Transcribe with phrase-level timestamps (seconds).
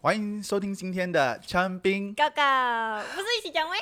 [0.00, 3.74] 欢迎收听今天的枪兵，高高不是一起讲吗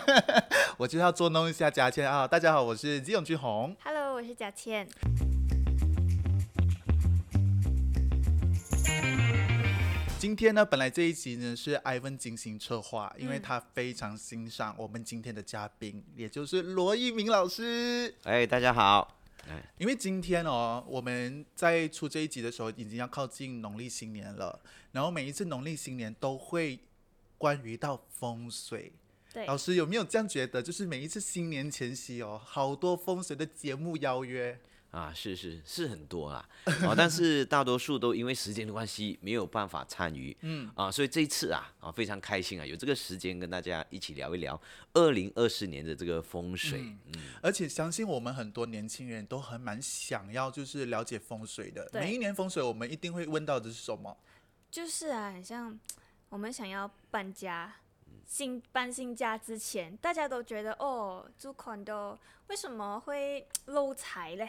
[0.78, 2.26] 我就要捉弄一下贾倩啊！
[2.26, 3.76] 大家好，我是基永俊宏。
[3.84, 4.88] ？Hello，我是贾倩。
[10.18, 18.14] 今天呢，本来这一集呢是 Ivan 精心策划，因为嗯他非常欣赏我们今天的嘉宾，也就是罗一鸣老师。
[18.22, 19.18] 哎，大家好。
[19.48, 24.60] 哎，因为今天哦，我们在出这一集的时候，已经要靠近农历新年了。
[24.92, 26.78] 然后每一次农历新年都会
[27.36, 28.92] 关于到风水。
[29.32, 30.62] 对老，师有没有这样觉得？
[30.62, 34.58] 就是每一次新年前夕哦，好多风水的节目邀约。
[34.94, 36.48] 啊，是是是很多啦，
[36.86, 44.60] 啊，但是大多数都因为时间的关系没有办法参与，嗯，啊，所以这一次啊，啊，非常开心啊，有这个时间跟大家一起聊一聊
[44.92, 47.12] 二零二四年的这个风水，嗯，
[47.42, 51.90] 而且相信我们很多年轻人都很蛮想要，就是了解风水的。
[51.92, 54.16] 每一年风水，我们一定会问到的是什么？
[54.70, 55.76] 就是啊，很像
[56.28, 57.74] 我们想要搬家。
[58.26, 62.16] 新搬新家之前，大家都觉得哦，住 condo
[62.48, 64.48] 为什么会漏财嘞？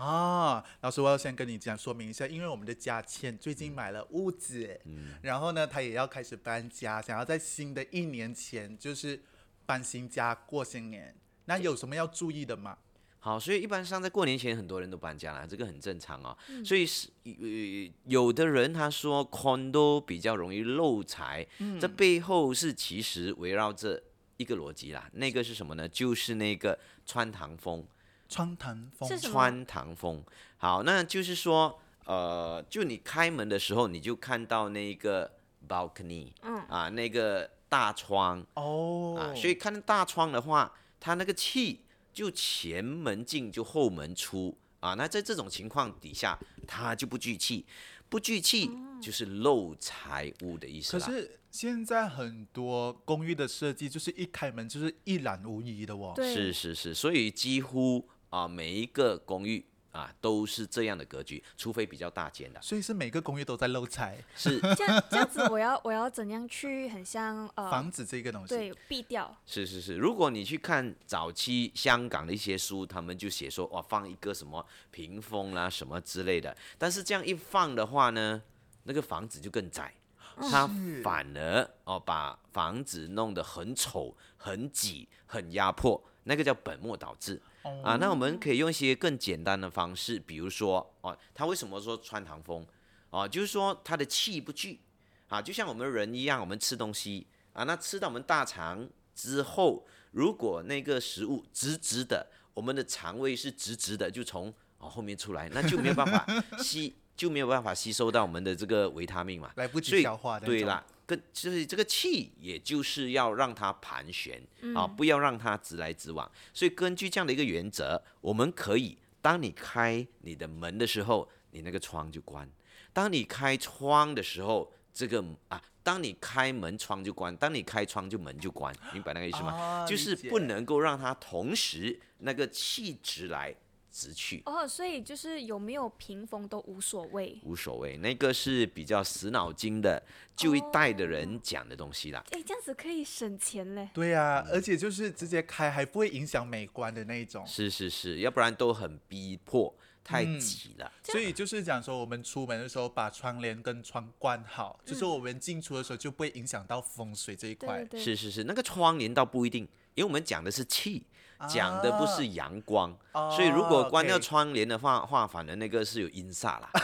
[0.00, 4.80] 啊，老师，我要先跟你讲说明一下，因为我们的佳倩最近买了屋子，
[5.20, 9.20] 然后呢，她也要开始搬家，想要在新的一年前就是
[9.66, 11.14] 搬新家过新年。
[11.44, 12.78] 那有什么要注意的吗？
[13.18, 16.34] 好，所以一般上在过年前很多人都搬家了，这个很正常哦。
[16.64, 21.46] 所以是呃，有的人他说 condo 比较容易漏财，
[21.78, 24.02] 这背后是其实围绕着
[24.38, 25.10] 一个逻辑啦。
[25.12, 25.86] 那个是什么呢？
[25.86, 27.86] 就是那个穿堂风，
[28.30, 30.24] 穿堂风是什么穿堂风。
[30.56, 35.30] 好，那就是说，呃，就你开门的时候，你就看到那个
[35.68, 41.80] balcony，嗯啊，那个大窗，哦，啊，所以看到大窗的话，它那个气
[42.12, 44.94] 就前门进就后门出啊。
[44.94, 47.66] 那在这种情况底下，它就不聚气，
[48.08, 48.70] 不聚气
[49.02, 51.06] 就是漏财物的意思啦。
[51.06, 56.12] 可是现在很多公寓的设计就是一开门就是一览无遗的哦。
[56.14, 62.62] 对，是是是，所以几乎啊每一个公寓啊都是这样的格局，除非比较大间的。
[62.62, 68.54] 所以是每个公寓都在漏财，是 这样这样子，我要我要怎样去很像呃，房子这个东西。
[68.54, 69.36] 对，避掉。
[69.44, 78.40] 是是是，如果你去看早期香港的一些书，他们就写说哇放一个什么屏风啦、什么之类的，但是这样一放的话呢，
[78.84, 79.92] 那个房子就更窄，
[80.36, 80.70] 它
[81.02, 87.42] 反而哦把房子弄得很丑、很挤、很压迫，那个叫本末倒置。
[87.62, 92.66] 哦啊，那我们可以用一些更简单的方式，比如说哦，他为什么说穿堂风？
[93.10, 94.80] 哦，就是说他的气不聚
[95.28, 106.24] 啊，就像我们人一样，我们吃东西啊，那吃到我们大肠之后，如果那个食物直直的，我们的肠胃是直直的，就从哦后面出来，那就没有办法
[106.58, 109.50] 吸，就没有办法吸收到我们的这个维他命嘛。
[109.56, 110.46] 来不及消化的。
[110.46, 114.40] 对啦，，跟就是这个气，也就是要让它盘旋、
[114.76, 116.30] 啊，不要让它直来直往。
[116.54, 122.46] 所以根据这样的一个原则，我们可以，当你开你的门的时候，你那个窗就关；
[122.92, 129.52] 当你开窗的时候，这个啊，当你开门窗就关，当你开窗就门就关，明白那个意思吗？
[129.52, 133.52] 啊就是不能够让它同时那个气直来
[133.90, 134.42] 直去。
[134.46, 137.40] 哦，所以就是有没有屏风都无所谓。
[137.44, 140.02] 无所谓，那个是比较死脑筋的
[140.36, 142.24] 旧一代的人讲的东西啦。
[142.30, 143.90] 哎，这样子可以省钱嘞。
[143.92, 147.46] 对呀、而且就是直接开，还不会影响美观的那一种。
[147.46, 150.90] 是是是，要不然都很逼迫，太嗯挤了。
[151.02, 157.86] 所以就是讲说，我们出门的时候把窗帘跟窗关好，就是我们进出的时候就不会影响到风水这一块对。
[157.86, 159.64] 对对，是是是，那个窗帘倒不一定，
[159.94, 161.04] 因为我们讲的是气，
[161.48, 166.70] 讲的不是阳光，哦所以如果关掉窗帘的话，话反而那个是有阴煞啦，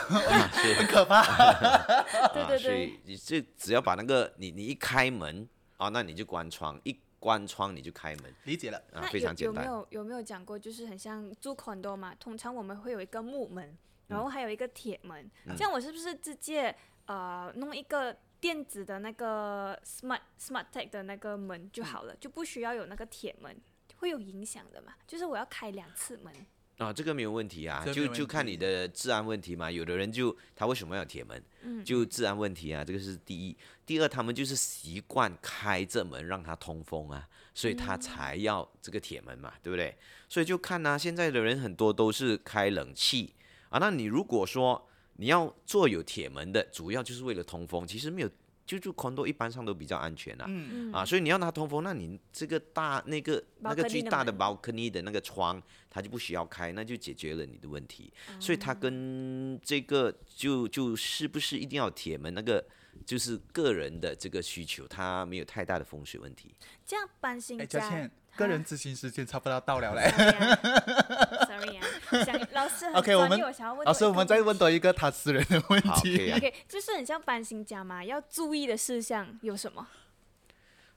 [0.78, 1.20] 很可怕。
[1.22, 8.82] 啊，对对对所以你这只要把那个你你一开门啊，那你就关窗，一关窗你就开门理解了。
[8.92, 9.84] 啊，非常简单有有没。
[9.84, 12.14] 有有没有讲过，就是很像租 condo 嘛？
[12.18, 16.74] 通常我们会有一个木门，然后还有一个铁门，这样我是不是直接
[17.06, 23.54] 呃弄一个电子的那个 smart smart tech 的那个门就好了，就不需要有那个铁门？
[23.96, 24.92] 会有影响的嘛？
[25.06, 26.32] 就是我要开两次门，
[26.78, 29.70] 啊，这个没有问题啊，就就看你的治安问题嘛。
[29.70, 31.42] 有的人就他为什么要铁门？
[31.62, 33.56] 嗯就治安问题啊，这个是第一。
[33.84, 39.96] 第二，他们就是习惯开这门让它通风啊，所以他才要这个铁门嘛，对不对？
[40.28, 43.34] 所以就看呐、现在的人很多都是开冷气
[43.68, 43.78] 啊。
[43.78, 48.30] 那你如果说你要做有铁门的，主要就是为了通风，其实没有。
[48.66, 58.12] 就住 condo 一般上都比较安全啊，嗯啊，所以你要拿通风，那你这个大那个那个巨大的的 balcony 的那个窗，它就不需要开，那就解决了你的问题。
[58.40, 62.64] 所以它跟这个就就是不是一定要铁门那个
[63.04, 66.54] 就是个人的这个需求，他没有太大的风水问题。
[66.84, 70.10] 这样搬新哎，家，佳倩，个人咨询时间差不多到了嘞。
[70.10, 76.30] Sorry 啊，Sorry 啊想老师很 OK，我们我想要问老师，我们再问多多一个他私人的问题。
[76.30, 76.36] 啊。
[76.36, 79.86] OK，就是很像搬新家嘛，要注意的事项有什么？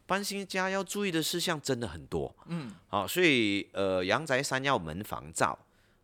[0.05, 5.59] 搬新家要注意的事项真的很多，嗯，好、所以呃，阳宅三要门房照，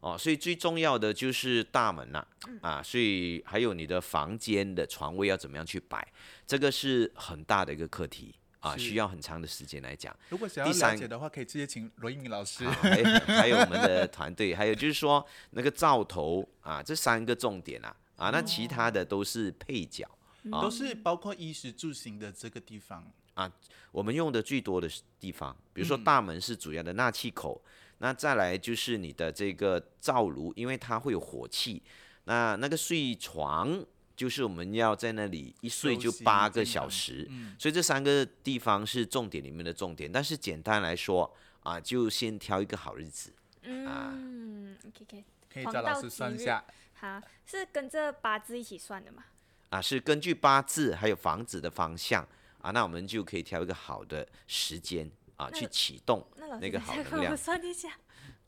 [0.06, 2.24] 哦，所以最重要的就是大门呐、
[2.62, 6.08] 啊，所以还有你的房间的床位要怎么样去摆，
[6.46, 10.16] 这个是很大的一个课题啊，需要很长的时间来讲。
[10.30, 12.72] 如果想要了第三解的话，可以直接请罗一鸣老师啊。
[12.84, 20.04] 还有还有我们的团队，还有就是说那个灶头啊，这三个重点啊，啊，那其他的都是配角。
[20.52, 23.04] 啊都是包括衣食住行的这个地方
[23.34, 23.52] 啊。
[23.92, 24.88] 我们用的最多的
[25.20, 27.60] 地方，比如说大门是主要的纳气口，
[28.00, 31.82] 那再来就是你的这个灶炉，因为它会有火气。
[32.26, 40.12] 那那个睡床就是我们要在那里一睡就八个小时，所以这三个地方是重点里面的重点。
[40.12, 41.32] 但是简单来说
[41.62, 43.34] 啊，就先挑一个好日子。
[43.62, 46.64] 嗯，OK OK，可以找老师算一下。
[46.94, 49.26] 好，是跟着八字一起算的吗？
[49.70, 52.28] 啊，是根据八字还有房子的方向
[52.62, 56.26] 啊，那我们就可以挑一个好的时间啊，去启动
[56.60, 57.36] 那个好能量。
[57.36, 57.90] 算一下。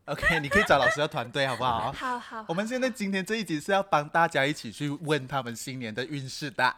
[0.05, 1.91] OK， 你可以找老师的团队，好不好？
[1.93, 6.75] 好好，我们现在今天这一集是要帮大家一起去问他们新年的运势的。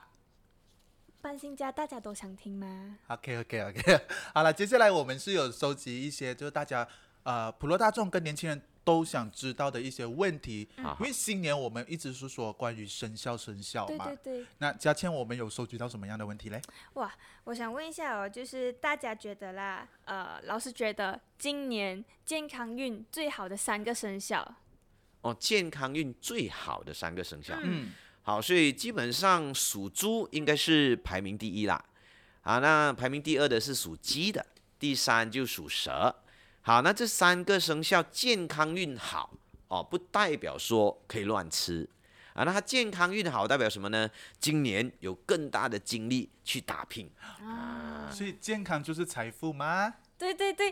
[1.22, 4.00] 搬新家大家都想听吗？OK OK OK，
[4.34, 6.88] 好了，接下来我们是有收集一些就是大家
[7.24, 14.06] 呃普罗大众跟年轻人都想知道的一些问题，好因为新年我们一直是说关于生肖生肖嘛。
[14.06, 16.60] 对对对，那佳倩，我们有收集到什么样的问题嘞？
[16.94, 17.14] 哇，
[17.44, 24.56] 我想问一下哦，就是大家觉得啦，呃，老师觉得今年健康运最好的三个生肖，
[25.22, 27.54] 哦，健康运最好的三个生肖。
[27.62, 27.92] 嗯，
[28.24, 31.86] 好，所以基本上属猪应该是排名第一啦。
[32.42, 34.44] 啊，那排名第二的是属鸡的，
[34.80, 36.24] 第三就属蛇。
[36.70, 39.34] 好，那这三个生肖健康运好
[39.70, 41.90] 哦，不代表说可以乱吃
[42.34, 42.44] 啊。
[42.44, 44.08] 那它健康运好代表什么呢？
[44.40, 47.10] 今年有更大的精力去打拼
[47.42, 48.08] 啊。
[48.14, 49.96] 所以健康就是财富吗？
[50.16, 50.72] 对对对，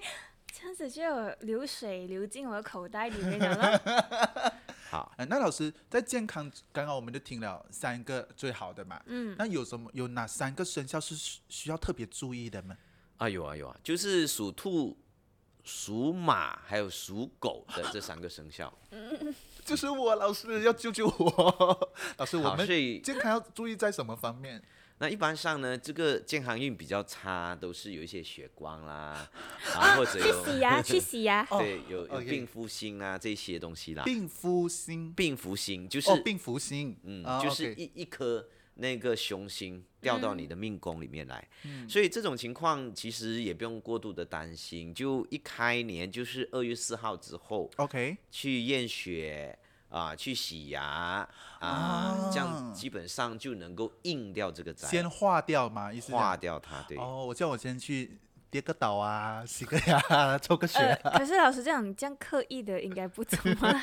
[0.53, 4.53] 这样子就有流水流进我的口袋里面了咯。
[4.91, 12.77] 好，呃，那老师在健康，刚刚我们就听了三个最好的嘛，嗯，那有什么有哪三个生肖是需需要特别注意的吗？
[13.17, 14.95] 啊有啊有啊，就是属兔、
[15.67, 18.73] 属马还有属狗的这三个生肖。
[19.65, 24.63] 就是我，老师要救救我， 老师，我，们所以健康要注意在什么方面？
[24.99, 29.29] 那一般上呢，这个健康运比较差，都是有一些血光啦，
[29.75, 31.45] 啊，或者去有洗牙，去洗牙。
[31.51, 34.03] 哦对有有病夫星啊这些东西啦。
[34.03, 38.47] 病夫星，病夫星就是、哦，病夫星，嗯，啊就是一一颗
[38.79, 49.57] 那个凶星掉到你的命宫里面来，嗯所以这种情况其实也不用过度的担心，就一开年就是二月四号之后 OK，去验血
[49.89, 51.27] 啊、去洗牙
[51.59, 56.97] 啊，这样基本上就能够应掉这个灾，先化掉嘛，意思化掉它，对。
[56.97, 58.19] 哦，我叫我先去
[58.51, 63.74] 跌个倒啊， 洗个牙，抽个血可是老师这样这样刻意的应该不怎么。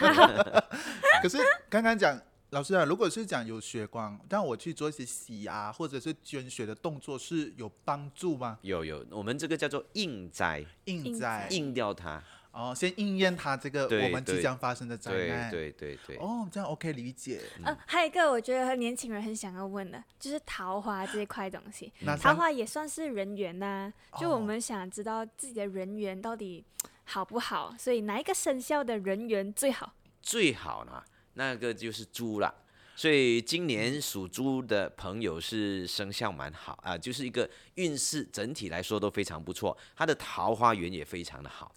[1.20, 1.38] 可是
[1.69, 2.20] 刚刚讲。
[2.55, 8.56] 老师啊，如果是讲有血光，让我去做一些洗牙或者是捐血的动作，是有帮助吗？
[8.63, 12.23] 有有，我们这个叫做应灾，应灾应掉它。
[12.53, 15.51] 哦，先应验它这个我们即对将发生的灾对难。
[15.51, 16.17] 对对对。
[16.19, 17.43] 哦，这样 OK 理解。
[17.65, 21.93] 呃，还有一个我觉得年轻人很想要问的，就是桃花这一块东西。
[22.03, 26.65] 那桃花也算是人缘呐、就我哦们想知道自己的人缘到底
[27.03, 29.93] 好不好，所以哪一个生肖的人缘最好？
[30.23, 31.03] 最好呢，
[31.34, 32.55] 那个就是猪了。
[32.96, 41.74] 所以今年属猪的朋友是生肖蛮好啊，就是一个运势整体来说都非常不错，他的桃花源也非常的好。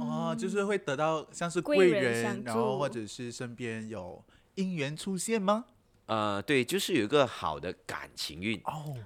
[0.00, 4.24] 哦，就是会得到像是贵人相人，然后或者是身边有
[4.56, 5.66] 姻缘出现吗？
[6.06, 8.96] 呃，对，就是有一个好的感情运哦，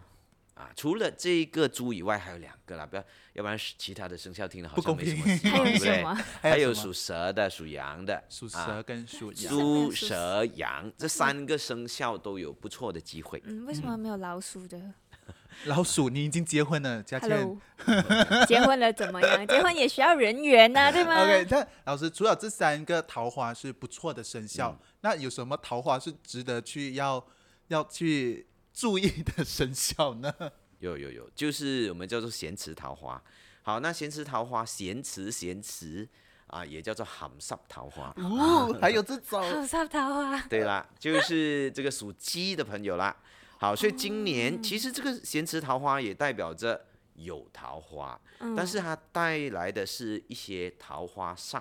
[0.59, 0.71] 啊。
[0.75, 5.25] 除了这个猪以外，还有两个啦，不要，要不然其他的生肖听了好像没什么
[5.65, 5.97] 对不对？
[5.97, 6.15] 什么？
[6.43, 9.49] 还有属蛇的、属羊的、属啊蛇跟属羊。
[9.49, 13.43] 猪、蛇、羊这三个生肖都有不错的机会。
[13.47, 14.81] 嗯，为什么没有老鼠的
[15.65, 17.59] 老鼠，你已经结婚了，佳倩。
[18.47, 19.47] 结婚了怎么样？
[19.47, 27.25] 结婚也需要人缘呐、对吗 OK，那老师除了这三个桃花是不错的生肖，嗯那有什么桃花是值得去要
[27.69, 30.33] 要去注意的生肖呢？
[30.81, 33.21] 有有有，就是我们叫做咸池桃花。
[33.63, 36.09] 好，那咸池桃花，咸池咸池
[36.47, 38.15] 啊，也叫做含湿桃花。
[38.17, 43.15] 哦， 还有这种含煞桃花，对啦，就是这个属鸡的朋友啦。
[43.59, 48.19] 好，所以今年其实这个咸池桃花也代表着有桃花，
[48.57, 51.61] 但是它带来的是一些桃花煞。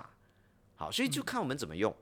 [0.76, 1.92] 好，所以就看我们怎么用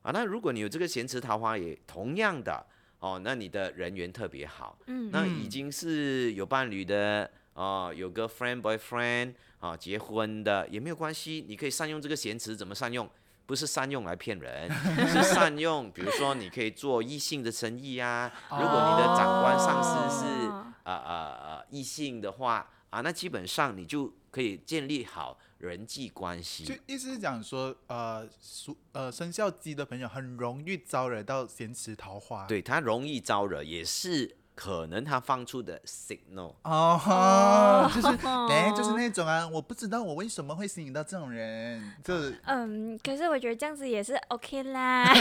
[0.00, 0.10] 啊。
[0.12, 2.66] 那如果你有这个咸池桃花，也同样的
[3.04, 4.78] 哦，那你的人缘特别好。
[4.86, 13.06] 嗯那已经是有伴侣的哦，有个 friend boyfriend 啊，结婚的也没有关系，你可以善用这个闲词，怎么善用？
[13.44, 14.70] 不是善用来骗人，
[15.06, 18.32] 是善用，比如说你可以做异性的生意啊。
[18.50, 26.80] 如果你的长官上司是哦呃呃呃异性的话啊，那基本上你就可以建立好人际关系就系。
[26.86, 32.46] 意思是讲说，呃，属呃生肖鸡的朋友很容易招惹到咸池桃花。
[32.46, 36.54] 对他容易招惹，也是可能他放出的 signal。
[36.62, 38.06] 哦，就是
[38.50, 42.14] 哎，就是那种啊，我不知道我为什么会吸引到这种人，就
[42.46, 45.04] 嗯，可是我觉得这样子也是 OK 啦。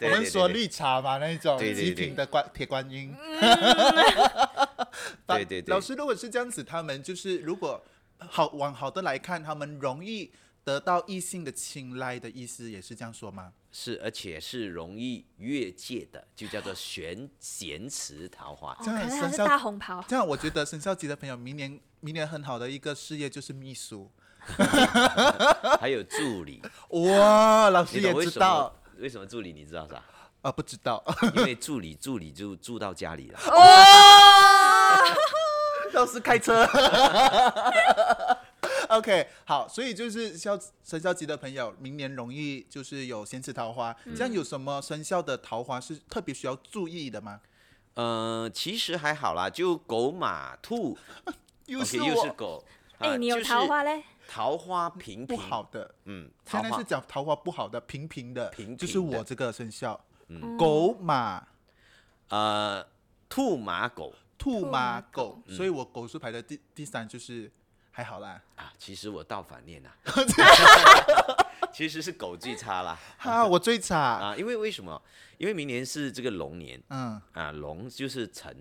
[0.00, 3.14] 我们说绿茶嘛，那一种极品的观铁观音。
[5.26, 7.82] 对对对老师，如果是这样子，他们就是如果
[8.18, 10.30] 好往好的来看，他们容易
[10.64, 13.52] 得到异性的青睐的意思，也是这样说吗？
[13.70, 18.72] 是，而且是容易越界的，就叫做悬咸池桃花。
[18.72, 20.04] 哦这样可能他是生肖大红袍。
[20.08, 24.10] 这样我觉得生肖级的朋友，明年明年很好的一个事业就是秘书。
[25.78, 28.74] 还有助理，哇，老师也为什么知道？
[28.96, 30.02] 为什么助理你知道啥？
[30.40, 31.04] 啊，不知道。
[31.36, 33.38] 因为助理助理就住到家里了。
[35.94, 36.66] 老师开车。
[38.88, 43.94] OK，好，所以就是肖生肖级的朋友，明年容易就是有咸池桃花。
[44.16, 47.40] 这样有什么生肖的桃花是特别需要注意的吗？
[47.94, 50.96] 呃，其实还好啦，就狗马兔。
[51.66, 52.64] 又 OK，是又是我狗。
[52.98, 54.02] 哎、啊你有桃花嘞？
[54.26, 56.62] 桃花平不平，好的，嗯，桃花。
[56.62, 60.56] 现在是讲桃花不好的，平平的，平就是我这个生肖，嗯。
[60.56, 61.46] 狗马。
[62.28, 62.84] 呃
[63.26, 67.50] 兔马狗兔马马狗狗，所以我狗是排在第第三，就是
[67.90, 68.40] 还好啦。
[68.54, 69.94] 啊，其实我倒反念啊，
[71.74, 72.98] 其实是狗最差啦。
[73.18, 75.02] 啊，我最差，啊，因为为什么？
[75.38, 76.80] 因为明年是这个龙年。
[76.90, 78.56] 嗯，啊，龙就是辰，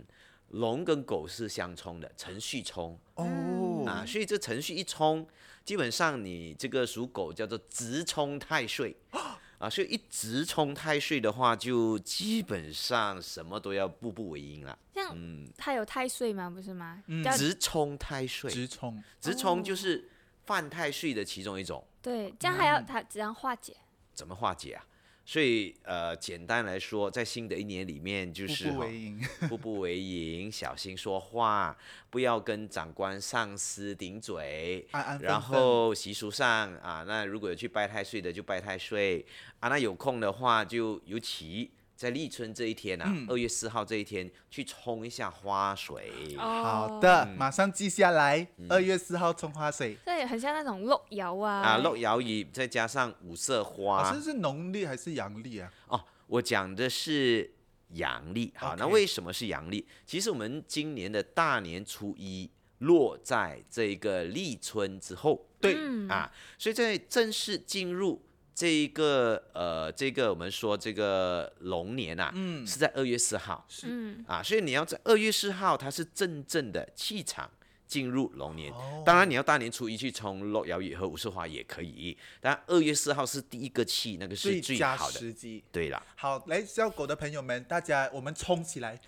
[0.50, 3.00] 龙跟狗是相冲的，辰戌冲。
[3.16, 5.28] 哦，啊，所以这辰戌一冲，
[5.64, 8.96] 基本上你这个属狗叫做直冲太岁。
[9.58, 14.78] 啊，所以一直冲太岁的话，就基本上什么都要步步为营了。
[14.94, 15.18] 这样
[15.58, 16.50] 他有太岁吗？
[16.50, 17.02] 不是吗？
[17.08, 20.08] 嗯直冲太岁，直冲，直冲就是
[20.46, 23.76] 犯太岁的其中一种，对，这样还要他怎样化解？
[24.14, 24.86] 怎么化解啊？
[25.30, 29.22] 所以呃，简单来说，在新的一年里面，就是步步为营。
[29.50, 31.78] 步步为营，小心说话，
[32.10, 34.88] 不要跟长官、上司顶嘴。
[34.92, 39.26] 安安分然后习俗上啊，那如果有去拜太岁的就拜太岁
[39.60, 46.36] 啊，那有空的话就尤其在立春这一天啊，嗯二、月四号这一天去冲一下花水。
[46.38, 48.48] 哦，好的，嗯马上记下来。
[48.70, 51.62] 二月四号冲花水，这也很像那种落摇啊。
[51.62, 55.74] 啊，落摇椅再加上五色老花师是农历还是阳历啊？
[55.88, 57.52] 哦，我讲的是
[57.94, 58.54] 阳历。
[58.56, 59.84] 好，那为什么是阳历？
[60.06, 62.48] 其实我们今年的大年初一
[62.80, 68.22] 落在这个立春之后对，嗯啊，所以在正式进入
[68.58, 77.48] 这一个呃这个我们说这个龙年啊，嗯，是在二月四号是嗯，啊，所以你要在二月四号，它是真正的气场
[77.86, 78.74] 进入龙年。
[78.74, 85.20] 哦当然，你要大年初一去冲落摇椅和五色花也可以，但二月四号是第一个气，那个是最佳好的。
[85.20, 85.64] 时机。
[85.72, 89.00] 对了，好，来小狗的朋友们，大家我们冲起来。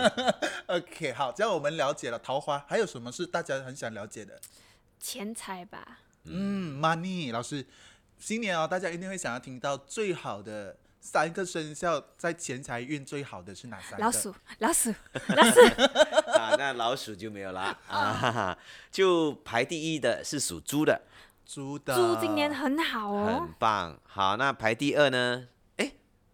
[0.68, 4.38] OK，好，这样我们了解了桃花，还有什么是大家很想了解的？
[5.00, 6.00] 钱财吧。
[6.28, 7.64] 嗯，money 老师，
[8.26, 14.04] 新年哦，大家一定会想要听到最好的三个生肖在钱财运最好的是哪三个？
[14.04, 14.92] 老鼠， 老鼠，
[15.28, 15.60] 老鼠。
[16.36, 18.58] 啊，那老鼠就没有啦啊哈哈，
[18.90, 21.02] 就排第一的是属猪的，
[21.44, 21.94] 猪的。
[21.94, 23.54] 猪今年很好哦很。
[23.60, 23.96] 棒。
[24.08, 25.46] 好，那排第二呢？
[25.76, 25.92] 哎，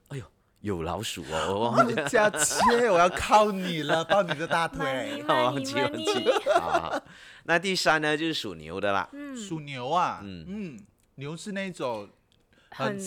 [0.09, 0.25] 哎呦，
[0.61, 5.23] 有老鼠哦，我忘记了，佳切，我要靠你了，抱你的大腿。
[5.29, 7.03] 我忘记忘 money，记啊。
[7.45, 10.81] 那第三呢，就是属牛的啦，嗯，属牛啊，嗯嗯
[11.17, 12.09] 牛是那种
[12.71, 12.99] 很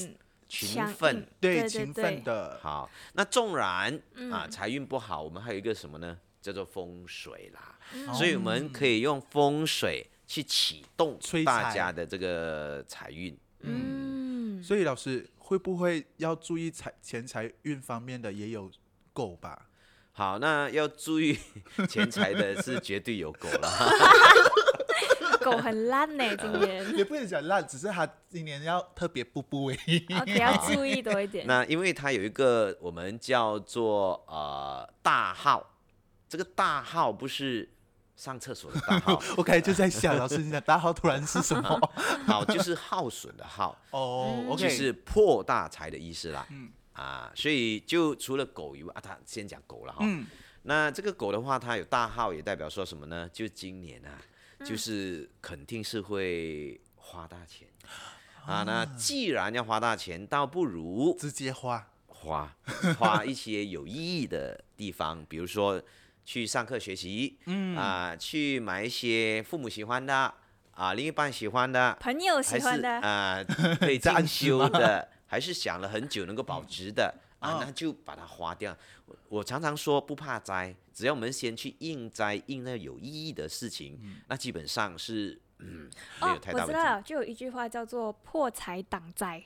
[0.48, 1.28] 勤奋。
[1.40, 6.18] 对对勤奋的，好，那纵然嗯啊财运不好，我们还有一个什么呢？
[6.42, 7.78] 叫做风水啦。
[7.94, 13.36] 嗯所以我们可以用风水去启动大家的这个财运。
[13.62, 18.72] 嗯，所以老师会不会要注意财钱财运方面的也有
[19.14, 19.68] 狗吧？
[20.14, 21.38] 好，那要注意
[21.90, 23.70] 钱财的是绝对有狗了。
[25.52, 26.98] 狗很烂呢， 今年。
[26.98, 30.04] 也不能讲烂，只是它今年要特别步步为营。
[30.20, 31.46] OK，要注意多一点。
[31.46, 35.76] 那因为它有一个我们叫做呃大号，
[36.28, 37.70] 这个大号不是
[38.16, 41.80] 上厕所的大号， 我刚才就在想，老师你讲大号突然是什么？
[42.26, 46.48] 好就是耗损的耗，哦嗯，OK，就是破大财的意思啦。
[46.50, 50.00] 嗯啊，所以就除了狗以外，啊，他先讲狗了哈。
[50.02, 50.26] 嗯
[50.68, 53.30] 那这个狗的话，它有大号，也代表说什么呢？
[53.32, 54.18] 就今年啊，
[54.64, 57.68] 就是肯定是会花大钱
[58.46, 58.64] 啊。
[58.64, 61.88] 那既然要花大钱，倒不如直接花。
[62.08, 62.56] 花
[62.98, 65.80] 花一些有意义的地方，比如说
[66.24, 70.34] 去上课学习，嗯啊，去买一些父母喜欢的
[70.72, 73.44] 啊，另一半喜欢的，朋友喜欢的， 啊
[73.80, 78.76] 可以进修的，还是想了很久能够保值的啊嗯，那就把它花掉。
[79.06, 84.00] 我我常常说不怕灾，只要我们先去应灾，应那有意义的事情，
[84.30, 85.90] 那基本上是嗯
[86.22, 86.72] 没有哦，太大问题。
[86.72, 89.44] 我知道了，就有一句话叫做“破财挡灾”，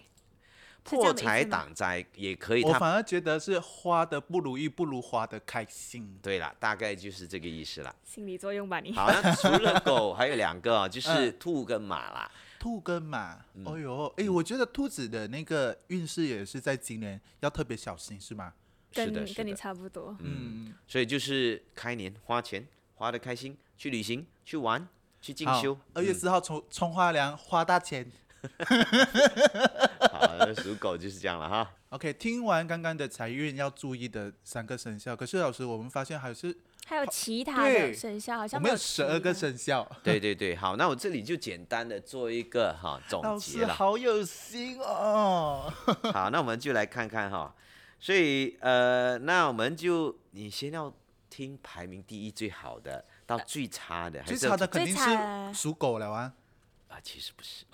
[0.83, 6.19] 破财挡灾也可以，我反而觉得是花的不如意，不如花的开心。
[6.21, 7.95] 对了，大概就是这个意思了。
[8.03, 8.93] 心理作用吧你。
[8.93, 12.31] 好，那除了狗， 还有两个哦，就是嗯兔跟马啦。
[12.59, 18.53] 兔跟马，嗯哦呦，哎，我觉得兔子的那个运势也是在今年要特别小心，是吗？
[18.93, 19.53] 跟跟你。
[19.53, 20.15] 差不多。
[20.19, 22.65] 嗯，所以就是开年花钱，
[22.95, 24.87] 花的开心，去旅行，去玩，
[25.21, 25.77] 去进修。
[25.93, 28.09] 二月四号冲冲花粮花大钱。
[30.11, 31.69] 好，那属狗就是这样了哈。
[31.89, 36.55] OK，听完刚刚的财运要注意的三个生肖，可是老师，我们发现还是
[36.85, 39.85] 还有其他的生肖，好像没有十二个生肖。
[40.01, 43.67] 对对对，好，那我这里就简单的做一个哈总结了。
[43.67, 45.73] 师好有心哦。
[46.13, 47.53] 好，那我们就来看看哈。
[47.99, 50.93] 所以呃，那我们就你先要
[51.29, 56.33] 听排名第一最好的到最差的，最差的肯定是属狗了啊，
[56.87, 56.97] 啊？
[57.03, 57.65] 其实不是，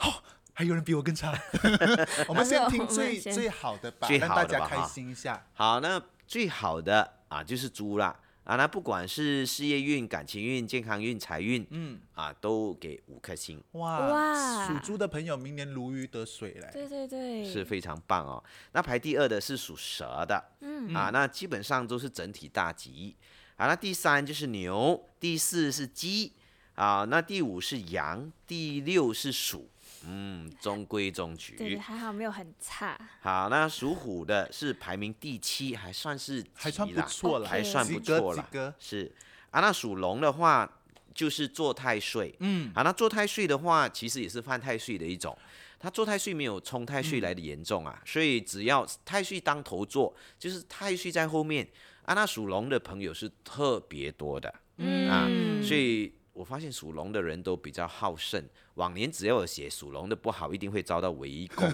[0.54, 1.34] 还有人比我更差。
[2.28, 5.46] 我们先听最最好的吧，让大家开心一下。
[5.54, 16.70] 好，那最好的啊就是猪啦啊，那不管是事业运、感情运、健康运、财运嗯，啊，都给五颗星，哇，哇属猪的朋友明年如鱼得水嘞。
[16.72, 18.42] 对对对，是非常棒哦。
[18.72, 23.16] 那排第二的是属蛇的，嗯啊，那基本上都是整体大吉。
[23.58, 26.34] 啊，那第三就是牛，第四是鸡，
[26.76, 29.70] 啊，那第五是羊，第六是鼠，
[30.08, 31.78] 嗯，中规中矩对，矩。
[31.78, 32.98] 还好没有很差。
[33.22, 38.76] 好，那属虎的是排名第七，还算是还算不错了，还算不错了。
[38.80, 39.12] 是
[39.52, 40.70] 啊，那属龙的话
[41.14, 45.38] 就是做太岁，嗯，啊，那做太岁的话，其实也是犯太岁的一种。
[45.78, 51.68] 他做太岁没有冲太岁来的严重啊，所以只要太岁当头做，就是太岁在后面
[52.06, 52.14] 啊。
[52.16, 58.44] 那属龙的朋友是特别多的，嗯啊嗯，所以我发现属龙的人都比较好胜。
[58.76, 61.66] 往年只要有写属龙的不好，一定会遭到围攻，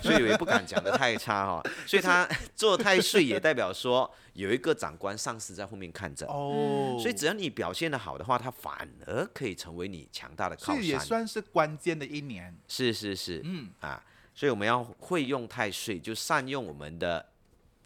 [0.00, 2.26] 所以我也不敢讲的太差哈、 所以他
[2.56, 11.06] 做太岁也代表说有一个长官上司在后面看着，哦，所以只要你表现的好的话，他反而可以成为你强大的靠山也山。
[11.06, 12.56] 算是关键的一年。
[12.66, 14.02] 是是是，嗯，啊，
[14.34, 17.34] 所以我们要会用太岁，就善用我们的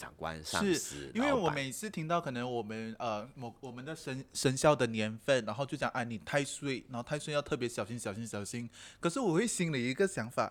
[0.00, 8.66] 长官、上司、因为我每次听到可能我们呃某我们的生生肖的年份，然后就讲啊你太岁，然后太岁要特别小心小心小心。
[8.98, 10.50] 可是我会心里一个想法，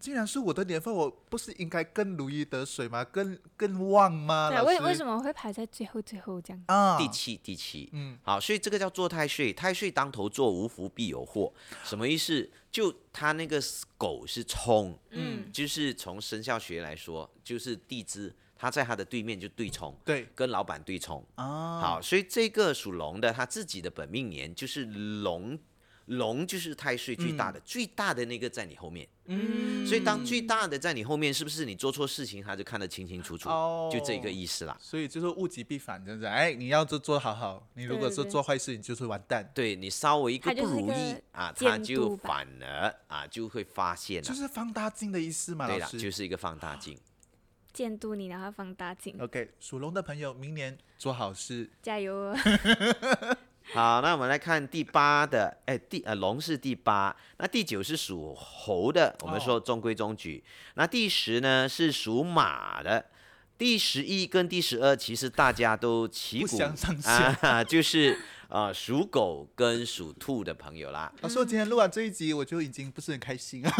[0.00, 3.04] 既然是我的年份，我不是应该更如鱼得水吗？
[3.04, 4.50] 更更旺吗？
[4.50, 6.60] 对，为为什么会排在最后最后这样？
[6.66, 6.98] 啊？
[6.98, 11.52] 第七第七，嗯，好，所以这个叫做太岁，太岁当头坐，无福必有祸。
[11.84, 12.50] 什么意思？
[12.72, 13.60] 就他那个
[13.98, 21.24] 狗是冲，嗯，就是从生肖学来说，就是地支，它在他的对面就对冲，对跟老板对冲。
[21.36, 24.84] 啊，好，所以这个属龙的，他自己的本命年就是
[25.22, 25.58] 龙，
[26.04, 29.08] 龙就是太岁最大的，最大的那个在你后面。
[29.24, 33.48] 嗯，所以当最大的在你后面，是不是你做错事情，他就看得清清楚楚？
[33.48, 34.76] 哦就这个意思啦。
[34.78, 36.26] 所以就是物极必反，这样子。
[36.26, 39.50] 哎，你要做做好好，你如果是做坏事，你就是完蛋。
[39.54, 44.28] 对你稍微一个不如意啊，他就反而啊就会发现了。
[44.28, 45.98] 就是放大镜的意思嘛，对了，老师。
[45.98, 46.98] 就是一个放大镜。
[47.72, 51.70] 监督你，然后放大镜，OK，属龙的朋友，明年做好事。
[51.82, 52.36] 加油哦！
[53.72, 60.42] 好，那我们来看第八的，哎，第呃龙是第八，那第九是属猴的，我们哦说中规中矩。
[60.74, 63.04] 那第十呢是属马的，
[63.56, 73.70] 第十一跟第十二其实大家都旗鼓相上下啊，就是呃属狗跟属兔的朋友啦，老师，我今天录完这一集，我就已经不是很开心了。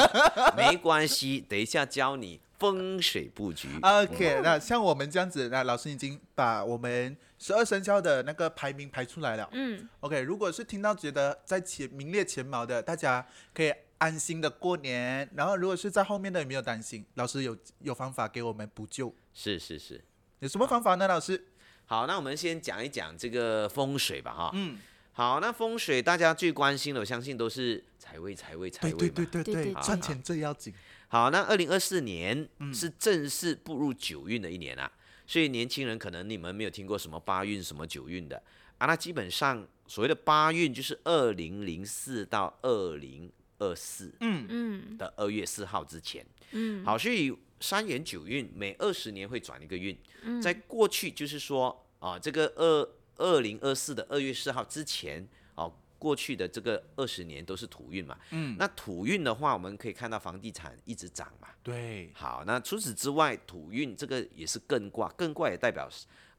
[0.56, 3.68] 没关系，等一下教你风水布局。
[3.82, 9.48] OK，那像我们这样子，那老师已经把我们十二生肖的那个排名排出来了。
[9.52, 15.28] 嗯，OK，如果是听到觉得在前名列前茅的，大家可以安心的过年。
[15.34, 19.14] 然后如果是在后面的，也没有担心，老师有有方法给我们补救。
[19.32, 20.02] 是是是。
[20.40, 21.08] 有什么方法呢？
[21.08, 21.48] 老师？
[21.86, 24.50] 好，那我们先讲一讲这个风水吧，哈。
[24.54, 24.78] 嗯，
[25.12, 28.98] 好，那风水大家最关心的，我相信都是财位、财位、财位嘛。
[28.98, 30.72] 对对对对对，对对赚钱最要紧。
[31.14, 32.74] 好，那二零二四年嗯。
[32.74, 34.90] 是正式步入九运的一年啊，
[35.28, 38.42] 所以年轻人可能你们没有听过什么八运、什么九运的。
[38.78, 44.44] 啊，那基本上所谓的八运就是二零零四到二零二四嗯。
[44.48, 44.98] 嗯。
[44.98, 46.26] 的二月四号之前。
[46.50, 50.42] 嗯，好，所以三元九运每二十年会转一个运，嗯。
[50.42, 55.24] 在过去就是说啊，这个二二零二四的二月四号之前，
[55.54, 55.72] 哦、
[56.04, 58.14] 过去的这个二十年都是土运嘛。
[58.30, 61.48] 嗯，那土运的话，我们可以看到房地产一直涨嘛。
[61.62, 65.88] 对，好，那除此之外，土运这个也是艮卦，艮卦也代表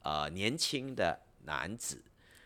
[0.04, 2.00] 呃年轻的男子，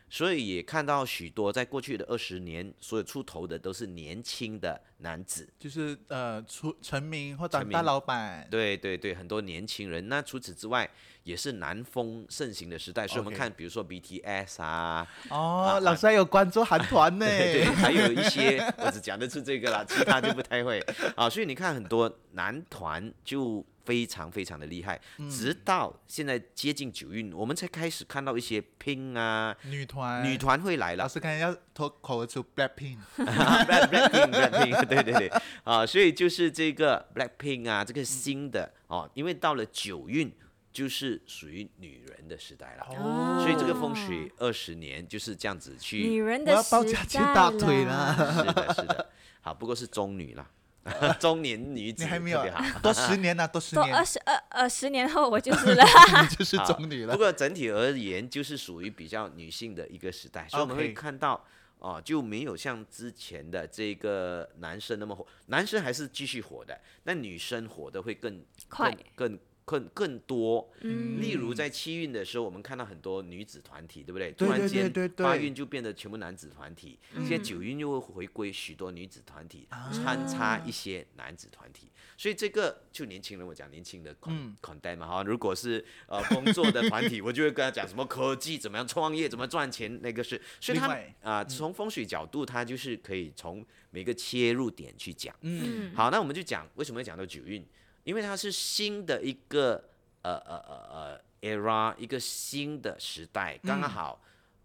[0.10, 5.48] 所以也看到许多在过去的二十年，所有出头的都是年轻的男子。
[5.60, 8.48] 就是呃出成名或成名大老板。
[8.50, 10.10] 对对对，很多年轻人。
[10.10, 10.89] 那除此之外，
[11.24, 17.26] 也是南风盛行的时代，所以我们看，比如说 BTS 啊，哦，老师还有关注韩团呢。
[17.30, 20.80] 对对，还有一些我只讲得出这个啦，其他就不太会
[21.15, 21.30] 啊。
[21.30, 30.97] 所以你看，很多男团就非常非常的厉害，嗯直到现在接近九运，我们才开始看到一些拼啊，女团，女团会来了。
[30.97, 32.99] 老师刚才要脱口而出 Blackpink。
[33.17, 35.32] Blackpink Blackpink， 对对对，
[35.63, 40.32] 啊，所以就是这个 Blackpink 啊，这个新的哦，因为到了九运，
[40.71, 42.86] 就是属于女人的时代了。
[42.95, 48.15] 哦所以这个风水二十年就是这样子去女人我要的时代抱佳琪大腿啦。
[48.15, 48.34] 啦！
[48.38, 49.10] 是的，是的，
[49.41, 50.47] 好，不过是中女啦，
[51.20, 52.44] 中年女子你还没有。
[52.82, 55.86] 多十年呢、多十年二，十二呃十年后我就是了。
[56.22, 57.20] 你就是中女了不。
[57.20, 61.46] 过整体而言，就是属于比较女性的一个时代，所以我们会看到
[61.82, 70.67] 哦、就没有像之前的这个男生那么火，男生还是继续火的，那女生火的会更快更更更更多。
[70.82, 74.32] 嗯例如在七运的时候，我们看到很多女子团体，对不对？
[74.32, 81.91] 对对突然间八运就变得全部男子团体，嗯现在九运又会回归许多女子团体，啊穿插一些男子团体。
[82.17, 95.34] 所以这个就年轻人，我讲年轻的 con 嗯 content 嘛哈，如果是呃工作的团体， 我就会跟他讲什么科技怎么样创业，怎么赚钱，那个是，所以他啊、从风水角度，他就是可以从每个切入点去讲。
[95.41, 97.65] 嗯，嗯，好，那我们就讲为什么要讲到九运，
[98.03, 99.83] 因为它是新的一个
[100.21, 104.21] 呃呃呃呃 era，一个新的时代，刚刚好，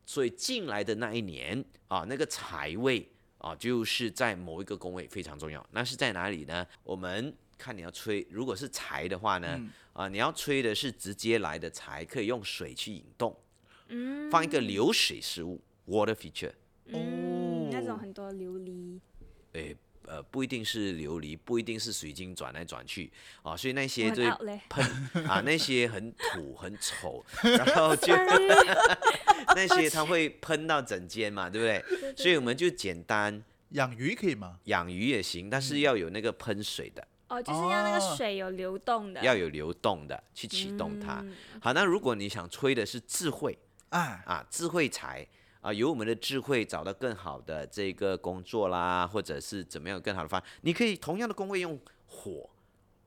[0.07, 5.65] 所以进来的那一年啊，那个财位啊，就是在某一个宫位非常重要。
[5.73, 6.67] 那是在哪里呢？
[6.83, 9.61] 我们看你要吹，如果是财的话呢，
[9.93, 13.37] 啊，你要吹的是直接来的财，可以用水去引动，
[13.89, 16.53] 嗯放一个流水食物 （water feature）。
[16.87, 18.99] 嗯，那哦种很多琉璃，
[19.53, 23.11] 诶，呃，不一定是琉璃，不一定是水晶转来转去
[23.43, 24.61] 啊，所以那些对 out 嘞。
[24.69, 24.85] 喷
[25.29, 28.15] 啊， 那些很土很丑， 然后就
[29.55, 31.99] 那些它会喷到整间嘛，对不对？
[32.01, 34.59] 对对所以我们就简单养鱼可以吗？
[34.65, 41.21] 养鱼也行，但是要有那个喷水的，哦，就是要那哦个水有流动的，要有流动的去启动它。
[41.23, 43.57] 嗯好，那如果你想吹的是智慧
[43.91, 45.27] 啊，啊，智慧财
[45.65, 52.51] 啊，有我们的智慧找到更好的这个工作啦，或者是怎么样更好的方案，你可以同样的工位用火。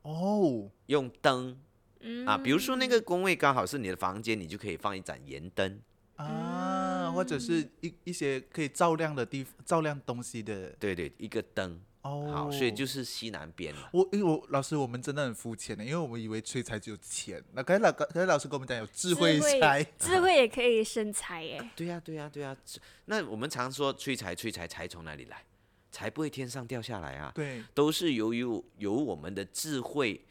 [0.01, 1.55] 哦，用灯
[1.99, 5.79] 嗯啊，比如说那个工位刚好是你的房间，你就可以放一盏盐灯。
[6.15, 11.79] 啊，或者是一一些可以照亮的地照亮东西的对对，一个灯。
[12.01, 12.29] 哦。
[12.31, 13.89] 好，所以就是西南边嘛。
[13.91, 21.69] 我因为我老师我们真的很肤浅的，因为我们以为催财只有钱，那刚才老刚才老师跟我们讲有智慧财， 智慧也可以生财耶。
[21.75, 25.43] 对呀、对呀、对呀、这那我们常说催财，催财，财从哪里来？
[25.89, 28.45] 财不会天上掉下来啊，对，都是由于
[28.77, 30.21] 由我们的智慧，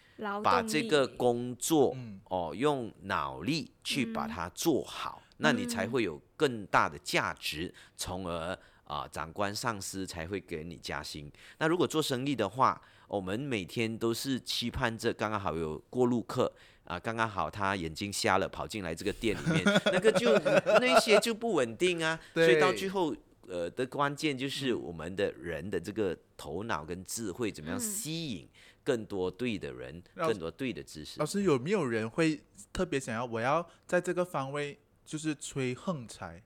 [0.44, 11.30] 把这个工作、嗯哦用脑力去把嗯它做好，那你才嗯会有更大的价值，从而啊、长官上司才会给你加薪。
[11.58, 16.50] 那如果做生意的话，我们每天都是期盼着刚刚好有过路客。
[16.86, 20.38] 啊，刚刚好他眼睛瞎了，跑进来这个店里面， 那个就
[20.80, 23.12] 那些就不稳定啊，所以到最后，
[23.48, 28.48] 呃的关键就是我们的人的这个头脑跟智慧怎么样嗯吸引
[28.84, 31.26] 更多对的人，老更多对的知识老。
[31.26, 32.40] 师有没有人会
[32.72, 36.40] 特别想要我要在这个方位就是吹横财？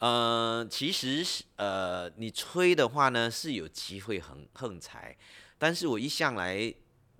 [0.00, 5.16] 呃，其实是呃，你吹的话呢是有机会横横财，
[5.56, 6.74] 但是我一向来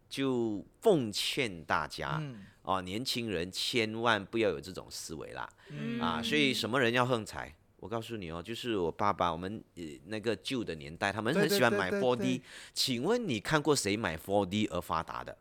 [0.09, 7.55] 就奉劝大家，嗯哦，年轻人千万不要有这种思维啦，嗯啊，所以什么人要横财？
[7.77, 12.43] 我告诉你哦，就是我爸爸，我们呃那个旧的年代，他们很喜欢买对对 4D 对。
[12.75, 15.37] 请问你看过谁买 4D 而发达的？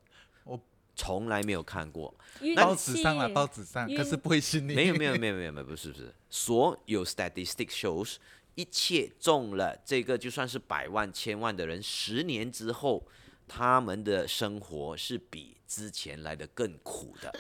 [0.99, 2.13] 我从来没有看过。
[2.41, 4.75] 运报纸上了，气报纸上，可是不会是你。
[4.75, 8.15] 没有没有没有没有没有，不是不是，所有 statistic shows，
[8.55, 13.01] 一切中了这个就算是百万千万的人，十年之后，
[13.47, 17.31] 他们的生活是比之前来的更苦的，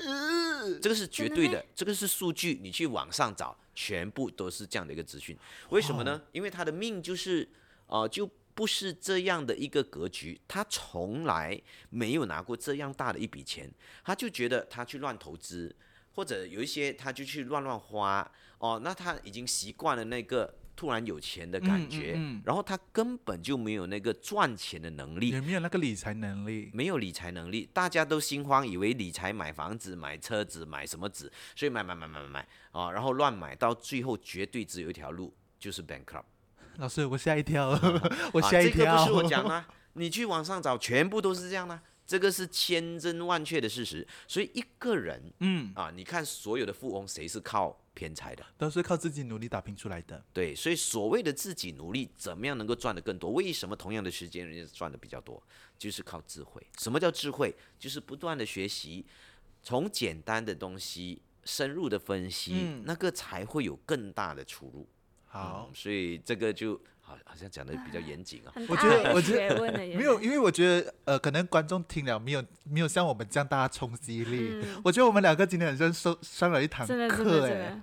[0.81, 5.37] 这个是绝对的，这个是数据，你去网上找，全部都是这样的一个资讯。
[5.69, 6.21] 为什么呢？
[6.31, 7.47] 因为他的命就是
[7.87, 8.29] 呃就。
[8.59, 11.57] 不是这样的一个格局，他从来
[11.89, 13.71] 没有拿过这样大的一笔钱，
[14.03, 15.73] 他就觉得他去乱投资，
[16.11, 26.69] 或者有一些他就去乱乱花哦，那他已经习惯了那个突然有钱的感觉，嗯嗯然后他根本就没有那个赚钱的能力，也没有那个理财能力。
[26.73, 36.25] 没有理财能力，大家都心慌，以为理财买房子、买车子、买什么子，所以买买买买买买啊，然后乱买，到最后绝对只有一条路，就是 bankrupt。
[36.79, 37.69] 老师，我吓一跳，
[38.33, 38.85] 我啊，吓一跳。
[38.85, 44.07] 这个不是我讲的啊，你去网上找，全部都是这样的啊，这个是千真万确的事实。
[44.27, 48.45] 所以一个人嗯，啊，你看所有的富翁，谁是靠偏财的？
[48.57, 50.23] 都是靠自己努力打拼出来的。
[50.31, 53.31] 对，所以所谓的自己努力，怎么样能够赚得更多？
[53.31, 55.41] 为什么同样的时间人家赚的比较多？
[55.77, 56.65] 就是靠智慧。
[56.77, 57.53] 什么叫智慧？
[57.77, 59.05] 就是不断的学习，
[59.61, 64.87] 从简单的东西深入的分析，嗯那个才会有更大的出入。
[65.29, 68.51] 好嗯，所以这个就好好像讲的比较严谨啊。
[68.67, 74.49] 我觉得我觉得没有，因为我觉得呃，可能观众听了没有没有像我们这样大家冲击力。
[74.51, 77.81] 嗯 我觉得我们两个今天很像受上了一堂课哎，真的，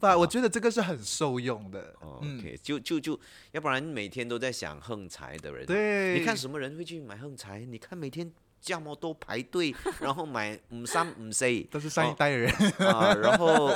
[0.00, 1.94] 不，我觉得这个是很受用的。
[2.00, 3.18] ，OK，就就就，
[3.52, 7.60] 要不然每天都在想横财的人，，对，你看什么人会去买横财？
[7.60, 12.52] 你看每天这么多排队，然后买五三五 C，都是上一代人。
[12.78, 13.72] 啊，然后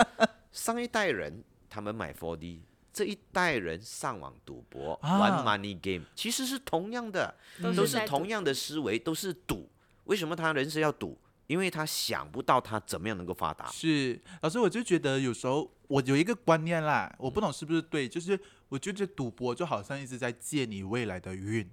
[0.50, 2.60] 上一代人他们买 4D，
[2.96, 9.68] 这一代人上网赌博、啊玩 money game，其实是同样的，都是同样的思维，都是赌。
[10.04, 11.18] 为什么他人生要赌？
[11.46, 13.70] 因为他想不到他怎么样能够发达。
[13.70, 21.70] 是，老师，我就觉得有时候我有一个观念啦，我不懂是不是对，就是我觉得赌博就好像一直在借你未来的运，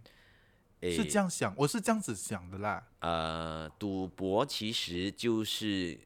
[0.81, 2.86] 是这样想，我是这样子想的啦。
[2.99, 5.97] 呃，赌博其实就是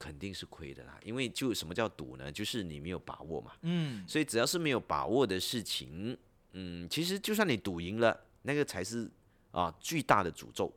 [0.00, 2.32] 肯定是亏的啦，因为就什么叫赌呢？
[2.32, 3.52] 就是你没有把握嘛。
[3.60, 6.16] 嗯，所以只要是没有把握的事情，
[6.52, 9.10] 嗯，其实就算你赌赢了，那个才是
[9.50, 10.72] 啊巨大的诅咒。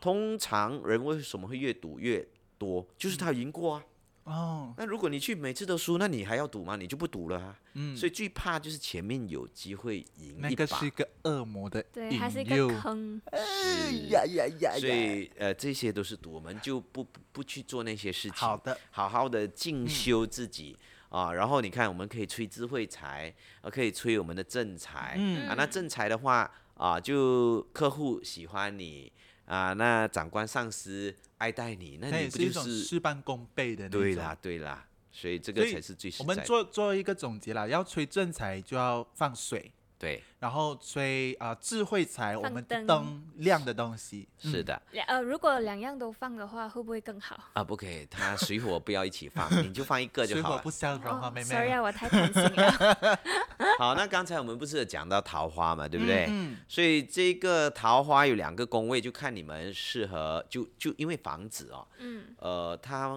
[0.00, 2.24] 通常人为什么会越赌越
[2.56, 2.86] 多？
[2.96, 3.84] 就是他赢过啊。
[4.24, 6.76] 哦，那如果你去每次都输，那你还要赌吗？
[6.76, 7.58] 你就不赌了啊。
[7.74, 10.64] 嗯，所以最怕就是前面有机会赢那一把。
[10.64, 12.68] 个是一个恶魔的对，引还是一个。
[12.80, 18.36] 坑，哎呀呀呀所以呃，这些都是赌，我们就不不不去做那些事情。
[18.36, 25.54] 好的，好好的进修自己、啊，然后你看，我们可以催智慧财，啊，可以催我们的正财、嗯啊。
[25.56, 29.12] 那正财的话啊，就客户喜欢你
[29.46, 36.38] 啊，那长官上司爱戴你，那那你不就也是一种事半功倍的那种对啦对啦，所以这个才是最实我们。
[36.44, 44.28] 做做一个总结啦，要吹正财就要放水，对，然后吹啊、智慧财，我们放灯灯亮的东西。
[44.36, 47.38] 是的、两呃，如果两样都放的话，会不会更好？
[47.52, 50.70] 啊，不可以，它水火不要一起放， 你就放一个就好了水火不。
[50.72, 51.44] 相容啊，哦妹妹。
[51.46, 53.18] ，sorry 啊，我太贪心了。
[53.78, 56.26] 好，那刚才我们不是有讲到桃花嘛，对不对？
[56.28, 63.16] 嗯，所以这个桃花有两个宫位，就看你们适合，就就因为房子哦，嗯，呃，它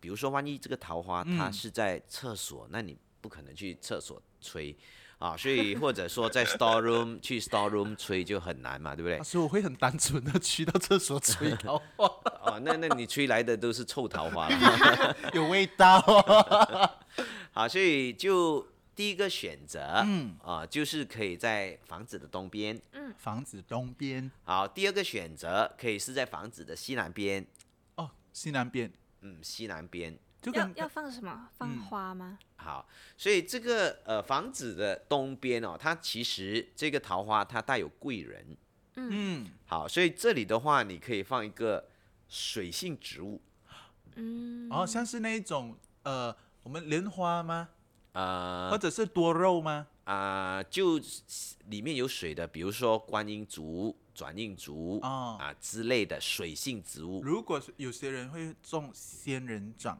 [0.00, 4.76] 比如说万一这个桃花它嗯是在厕所，那你不可能去厕所吹
[5.24, 12.06] 啊，所以或者说在 store room 去 store room 吹就很难嘛，对不对所以，我会很单纯的去到厕所吹桃花，
[12.44, 15.16] 哦，那那你吹来的都是臭桃花了。
[15.32, 15.98] 有味道。
[17.52, 22.78] 好，所以就第一个选择，嗯啊，就是可以在房子的东边。
[22.92, 27.46] 嗯房子东边好，第二个选择可以是在房子的西南边，
[27.94, 30.18] 哦，西南边嗯，西南边。
[30.52, 31.48] 就要要放什么？
[31.56, 32.38] 放嗯花吗？
[32.56, 38.56] 好，所以这个呃房子的东边哦，它其实这个桃花它带有贵人。
[38.96, 41.88] 嗯好，所以这里的话，你可以放一个
[42.28, 43.40] 水性植物，
[44.14, 47.70] 嗯，哦，像是那一种呃，我们莲花吗？
[48.12, 49.88] 或呃者是多肉吗？
[50.04, 51.00] 啊、就
[51.68, 59.98] 里面有水的，比如说观音竹、转印竹啊、哦，之类的水性植物，如果是有些人会种仙人掌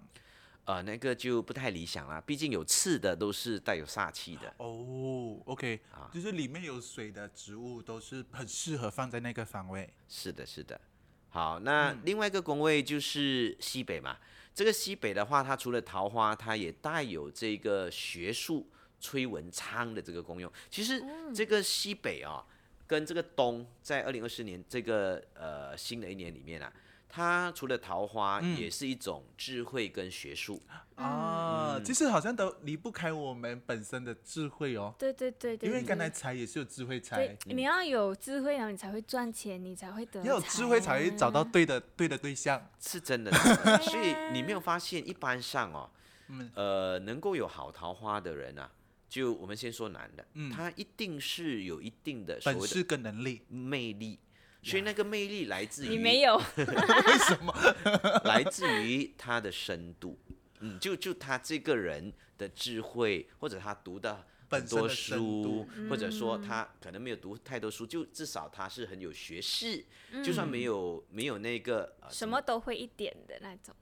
[0.64, 4.54] 呃，那个就不太理想啦，毕竟有刺的都是带有煞气的。
[4.58, 9.92] 哦，OK，啊就是里面有水的植物都是很适合放在那个方位。
[10.08, 10.80] 是的，是的。
[11.28, 14.16] 好，那另外一个宫位就是西北嘛。
[14.54, 20.50] 这个西北的话，它除了桃花，它也带有这个学术崔文昌的这个功用。
[20.70, 21.02] 其实
[21.34, 22.42] 这个西北啊，
[22.86, 26.72] 跟这个东，在二零二四年这个呃新的一年里面啊，
[27.14, 30.60] 它除了桃花，也是一种智慧跟学术。
[30.96, 34.92] 啊，其实好像都离不开我们本身的智慧哦。
[34.98, 42.60] 对对对对，因为刚才财也是有智慧财对，，你要有智慧，然后你才会赚钱，你才会得要有智慧才会找到对的对的对象。
[42.80, 43.30] 是真的，
[43.82, 45.88] 所以你没有发现，一般上哦，
[46.26, 46.50] 嗯。
[46.56, 48.68] 呃，能够有好桃花的人啊，
[49.08, 54.18] 就我们先说男的，他一定是有一定的本事跟能力，魅力，
[54.64, 57.54] 所以那个魅力来自于你没有， 为什么？
[58.24, 60.18] 来自于他的深度，
[60.60, 66.42] 嗯，就就他这个人的智慧，或者他读的本很多书，或者说嗯。
[66.42, 70.24] 他可能没有读太多书，就至少他是很有学识，嗯。
[70.24, 73.74] 就算没有没有那个、呃、什么都会一点的那种，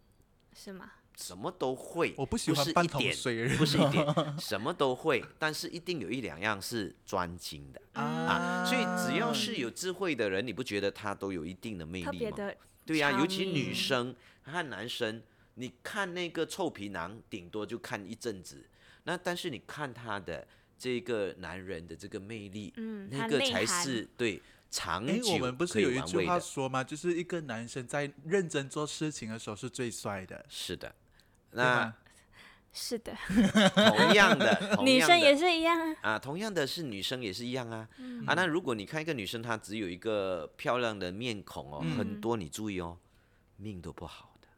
[0.55, 0.90] 是吗？
[1.23, 4.05] 什么都会，我不喜欢是半点水的人不是一点，
[4.39, 8.65] 什么都会，但是一定有一两样是专精的 啊。
[8.65, 12.37] 所以只要是有智慧的人，你不觉得他都有一定的魅力吗？
[12.85, 15.23] 对呀、长尤其女生和男生，
[15.55, 18.67] 你看那个臭皮囊，顶多就看一阵子，
[19.05, 20.45] 那但是你看他的
[20.77, 26.27] 这个男人的这个魅力，嗯那个才是对长哎，久我们不是有一句。
[26.27, 26.83] 话说吗？
[26.83, 30.95] 就是一个男生在认真做事情的时候是最帅的，是的，对
[31.53, 31.93] 那？
[32.75, 33.12] 是的，
[33.77, 35.97] 同样的， 同样的女生也是一样啊。
[36.01, 37.87] 啊，同样的是女生也是一样啊。
[37.99, 42.97] 嗯啊，那如果你看一个女生，她只有一个漂亮的面孔哦，嗯很多你注意哦，
[43.59, 44.49] 命都不好的，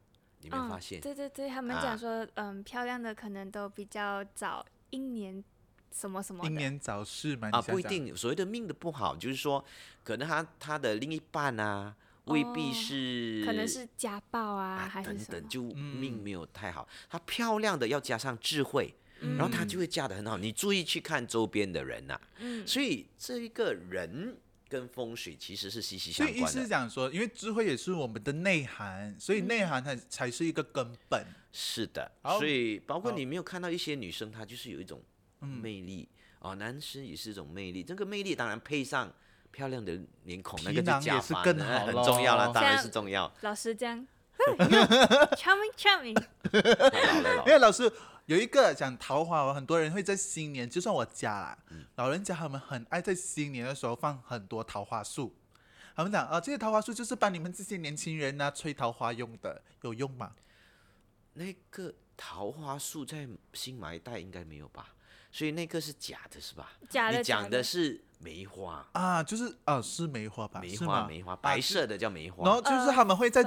[0.43, 1.01] 你没发现？
[1.01, 5.43] 对对对，他们啊讲说，嗯，漂亮的可能都比较早英年
[5.93, 6.47] 什么什么。
[6.47, 7.49] 英年早逝嘛？
[7.51, 7.61] 啊。
[7.61, 8.15] 不一定。
[8.15, 9.65] 所谓的命的不好，就是说，
[10.05, 15.17] 可能她她的另一半啊，未必哦是，可能是家暴啊，啊等？
[15.27, 16.89] 等，就嗯命没有太好。
[17.09, 20.39] 她漂亮的要加上智慧，然后她就会嫁得很好。
[20.39, 24.37] 你注意去看周边的人呐、嗯所以这一个人
[24.69, 26.69] 跟风水其实是息息所以意思是相关的。
[26.69, 31.25] 讲说，因为智慧也是我们的内涵，所以内涵才才是一个根本。
[31.53, 35.01] 是的，所以包括你没有看到一些女生，她就是有一种
[35.39, 36.09] 魅力
[36.41, 37.85] 哦，男生也是一种魅力。
[37.85, 39.15] 这个魅力当然配上
[39.55, 43.33] 漂亮的脸孔，那个就加囊也是更好很重要了，当然是重要。
[43.43, 44.05] 老师这样，
[45.39, 46.21] charming charming，
[47.47, 47.91] 因为老师
[48.27, 55.33] 有一个讲桃花哦，很多人会在新年，就算我家啦，嗯老人家他们很爱在新年的时候放很多桃花树。
[55.95, 60.33] 他们讲啊，这些桃花树就是帮你们这些年轻人呐、吹桃花用的，有用吗？
[61.35, 64.94] 那个桃花树在新马一带应该没有吧？
[65.35, 66.71] 所以那个是假的，是吧？
[66.89, 70.61] 假的你讲的的是梅花，啊，就是啊，是梅花吧？
[70.61, 70.77] 梅？
[70.77, 72.45] 花梅花，白色的叫梅花。
[72.45, 73.43] 然后就是他们会在、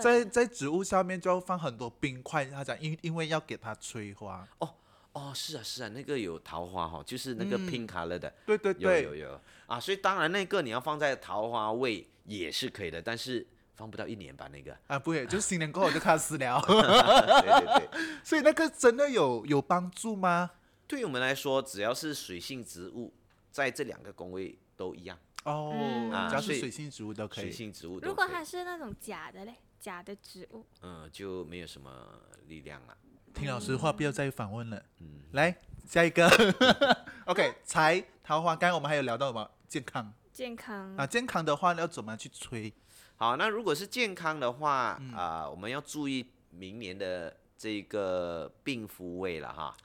[0.00, 4.48] 在在植物下面就要放很多冰块，他讲因因为要给它催花。
[4.60, 4.74] 哦
[5.12, 14.74] 哦，是啊是啊，那个有桃花哈，就是那个嗯 pink color 的，对对对，有有有啊，所以当然那个你要放在桃花位也是可以的，但是放不到一年吧那个。
[14.86, 16.58] 啊，不会，就是新年过后就开始聊。
[16.64, 17.88] 对对对，
[18.24, 20.50] 所以那个真的有有帮助吗？
[20.86, 23.12] 对于我们来说，只要是水性植物，
[23.50, 27.44] 在这两个宫位都一样，哦，嗯只要是水性植物都可以。
[27.44, 31.90] 水性植物都如果可以它是那种假的嘞，假的植物，嗯就没有什么
[32.46, 32.96] 力量了。
[33.34, 34.82] 听老师话，不要再反问了。
[35.00, 35.54] 嗯，来
[35.86, 36.26] 下一个，
[37.26, 41.06] OK，财桃花，刚刚我们还有聊到什么健康健康啊？
[41.06, 42.72] 健康的话要怎么去催？
[43.16, 49.76] 好，那如果是健康的话，啊、嗯我们要注意明年的这个病夫位了哈。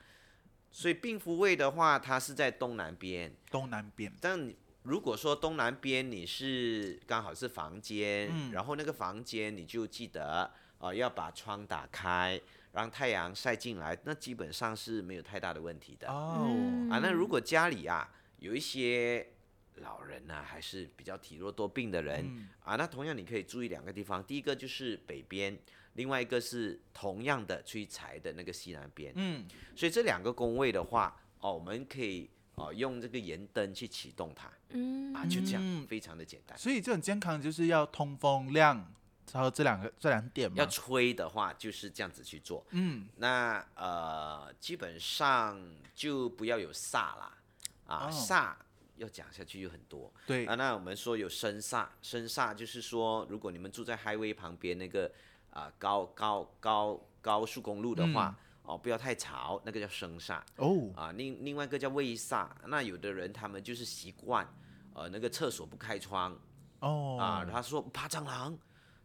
[0.71, 8.51] 所以病夫位的话，它是在东南边，东南边，但你如果说东南边你是刚好是房间，嗯。
[8.53, 12.39] 然后那个房间你就记得呃要把窗打开，
[12.71, 16.07] 让太阳晒进来，那基本上是没有太大的问题的。
[16.07, 19.27] 哦，嗯啊，那如果家里啊有一些
[19.75, 22.47] 老人呐、还是比较体弱多病的人、嗯。
[22.63, 25.57] 啊，那同样你可以注意两个地方，第一个就是北边，
[25.93, 29.11] 另外一个是同样的去财的那个西南边。
[29.15, 34.51] 嗯，所以这两个宫位的话，哦，我们可以哦用这个盐灯去启动它。
[34.69, 35.13] 嗯。
[35.13, 35.85] 啊，就这样，嗯。
[35.87, 36.57] 非常的简单。
[36.57, 38.93] 所以这种健康就是要通风量，
[39.33, 40.57] 然后这两个这两点嘛。
[40.57, 40.65] 要。
[40.65, 45.61] 吹的话就是这样子去做，嗯，那呃基本上
[45.93, 47.37] 就不要有煞啦，
[47.85, 48.11] 啊、哦。
[48.11, 48.53] 煞
[48.97, 50.45] 要讲下去有很多，对。
[50.45, 55.11] 啊，那我们说有生煞，生煞就是说，如果你们住在 highway 旁边那个
[55.51, 61.11] 啊、高高高高速公路的话，哦，不要太潮，那个叫生煞哦，啊。
[61.11, 64.47] 另另外一个叫卫煞，那有的人他们就是习惯，
[64.93, 66.37] 呃，那个厕所不开窗
[66.79, 68.57] 哦，啊，他说怕蟑螂，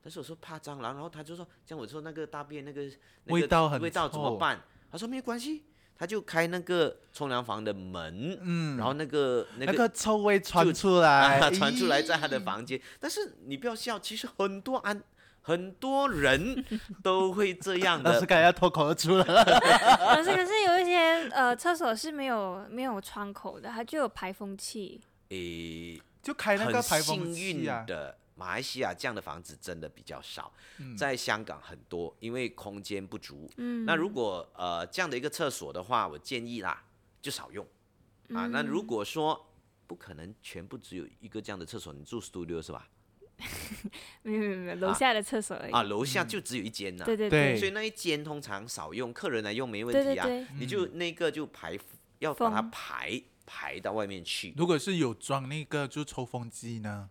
[0.03, 2.83] 但是我说怕蟑螂，然后他就说，像我说那个大便那个、
[3.25, 4.61] 那个味道很味道怎么办？
[4.91, 5.65] 他说没关系，
[5.99, 12.81] 他就开那个冲凉房的门，嗯，然后那个那个那个臭味传出来， 啊，传出来在他的房间。
[13.01, 15.03] 但是你不要笑，其实很多安
[15.47, 16.65] 很多人
[17.05, 18.27] 都会这样老师的。
[18.27, 19.23] 刚才要脱口而出了。
[19.25, 25.01] 可是可是有一些呃厕所是没有没有窗口的，它就有排风器。
[25.29, 33.49] 诶，就开那个排风幸器啊，运的，马来西亚这样的房子真的比较少，嗯在香港很多，因为空间不足。
[33.57, 36.83] 嗯，那如果呃这样的一个厕所的话，我建议啦，
[37.23, 37.65] 就少用
[38.35, 38.49] 啊。
[38.49, 39.47] 那如果说
[39.87, 42.89] 不可能全部只有一个这样的厕所，你住 studio 是吧？
[44.23, 45.73] 没有没有没有楼下的厕所而已。
[45.73, 50.25] 啊，楼下就只有一间呐、对对对所以那一间通常少用，客人来用没问题啊。
[50.25, 51.79] 对对对，你就那个就排
[52.19, 57.09] 要把它排排到外面去如果是有装那个就抽风机呢，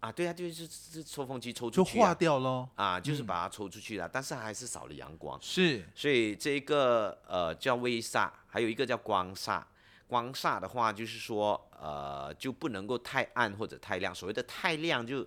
[0.00, 0.10] 啊。
[0.10, 2.68] 对啊，就是是抽风机抽出去啊，掉喽。
[2.74, 5.38] 啊，就是把它抽出去了，但是还是少了阳光。
[5.40, 9.62] 是，所以这一个呃叫微煞，还有一个叫光煞。
[10.08, 14.14] 光煞的话，就是说呃就不能够太暗或者太亮。
[14.14, 15.26] 所谓的太亮，就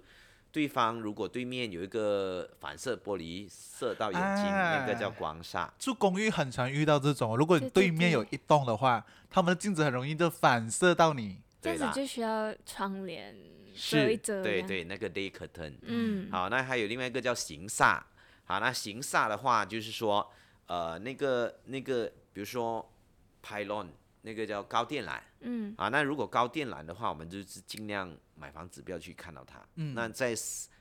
[0.52, 5.70] 对方如果对面有一个反射玻璃射到眼睛，那个叫啊光煞。
[5.80, 11.38] 住公寓很常遇到这种，如果你对面有一栋的话，他们的镜子很容易就反射到你。
[11.62, 13.34] 对啦这样子就需要窗帘
[13.76, 14.44] 遮一是，遮。
[14.44, 15.74] 对，对，那个 day curtain。
[15.84, 18.02] 嗯，好，那还有另外一个叫形煞。
[18.44, 20.30] 好，那形煞的话，就是说，
[20.66, 22.92] 呃，那个那个，比如说
[23.42, 23.88] pylon，
[24.22, 25.20] 那个叫高电缆。
[25.42, 29.66] 嗯啊，那如果高电缆的话，我们就是尽量买房子不要去看到它。
[29.76, 30.34] 嗯那在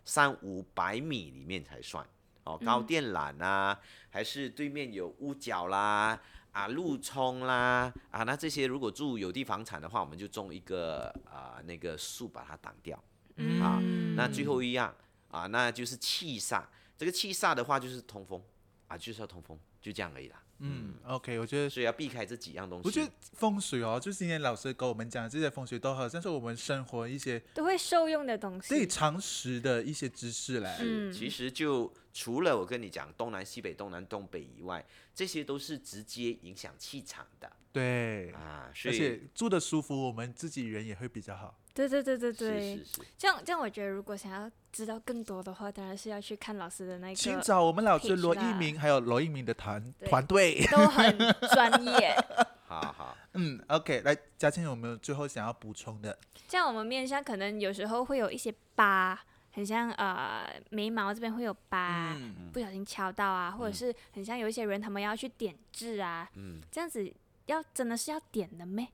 [0.04, 2.06] 三五百米里面才算。
[2.44, 3.78] 哦，高电缆啊，
[4.08, 6.18] 还是对面有屋角啦，
[6.52, 13.02] 啊，路冲啦，啊，那这些如果住有地房产的话，我们就种一个啊、那个树把它挡掉。
[13.36, 13.78] 嗯啊
[14.16, 14.94] 那最后一样
[15.30, 16.64] 啊，那就是气煞。
[16.96, 18.42] 这个气煞的话就是通风
[18.88, 20.42] 啊，就是要通风，就这样而已啦。
[20.60, 21.68] 嗯，OK，我觉得。
[21.68, 22.86] 所以要避开这几样东西。
[22.86, 28.68] 我觉得风水哦，就是今天老师跟我们讲的这些风水都好像是我们生活一些都会受用的东西。
[28.68, 30.78] 对常识的一些知识来。
[30.80, 34.84] 嗯其实就除了我跟你讲东南西北、东南东北以外，
[35.14, 38.70] 这些都是直接影响气场的对，啊。
[38.74, 41.56] 所以而且住的舒服，我们自己人也会比较好。
[41.72, 50.64] 对对对对对是，是，这样这样，我觉得如果想要知道更多的话，当然是要去看老师的那个请个，找我们老师罗一鸣，还有罗一鸣的团团队。
[50.70, 51.16] 都很
[51.54, 52.14] 专业。
[52.66, 53.16] 好好。
[53.34, 56.16] 嗯，OK，来，嘉庆有没有最后想要补充的？
[56.48, 59.18] 这样我们面相可能有时候会有一些疤，
[59.52, 67.12] 很像呃眉毛这边会有疤，嗯，不小心敲到啊，或者是很像有一些人他们要去点痣啊，嗯，这样子
[67.46, 68.88] 要真的是要点的咩？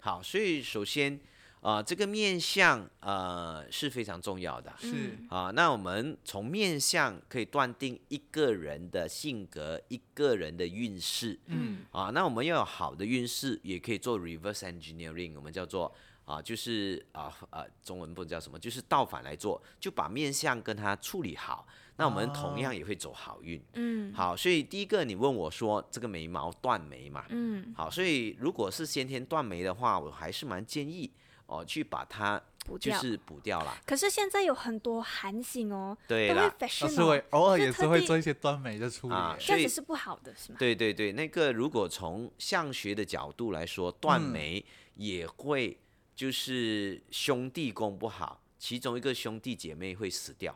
[0.00, 1.18] 好，所以首先，
[1.66, 4.72] 呃，这个面相呃是非常重要的。
[4.78, 11.36] 是嗯啊，那我们从面相可以断定一个人的性格、一个人的运势。
[11.46, 15.92] 嗯啊，那我们要有好的运势，也可以做 reverse engineering，我们叫做
[16.24, 23.60] 啊，就是啊啊，中文不知道叫什么，就是倒反来做，就把面相跟它处理好，那我们同样也会走好运。
[23.72, 31.10] 嗯好，所以第一个你问我说这个眉毛断眉嘛，嗯，好，所以如果是先天断眉的话，我还是蛮建议
[31.46, 32.42] 哦去把它。
[32.80, 33.72] 就是补掉了。
[33.86, 39.36] 可是现在有很多韩星哦，对都会啦，老 fashion 师会哦，偶尔也是会做一些断眉的处理啊。
[39.38, 40.56] 这样所以子是不好的，是吗？
[40.58, 44.64] 对对对，那个如果从相学的角度来说，断嗯眉
[44.96, 45.78] 也会
[46.16, 50.52] 就是兄弟宫不好，其中一个兄弟姐妹会死掉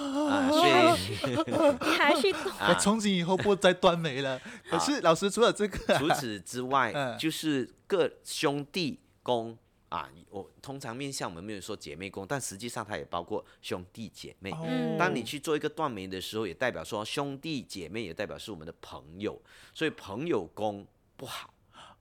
[0.00, 4.42] 啊，所以你还去 动 我从今以后不再断眉了。
[4.68, 9.56] 可是老师除了这个啊，除此之外，嗯就是各兄弟宫
[9.94, 14.50] 啊，我通常面向我们没有说姐妹宫，但实际上它也包括兄弟姐妹。
[14.64, 19.40] 嗯当你去做一个断眉的时候，也代表说兄弟姐妹也代表是我们的朋友，
[19.72, 20.84] 所以朋友宫
[21.16, 21.54] 不好，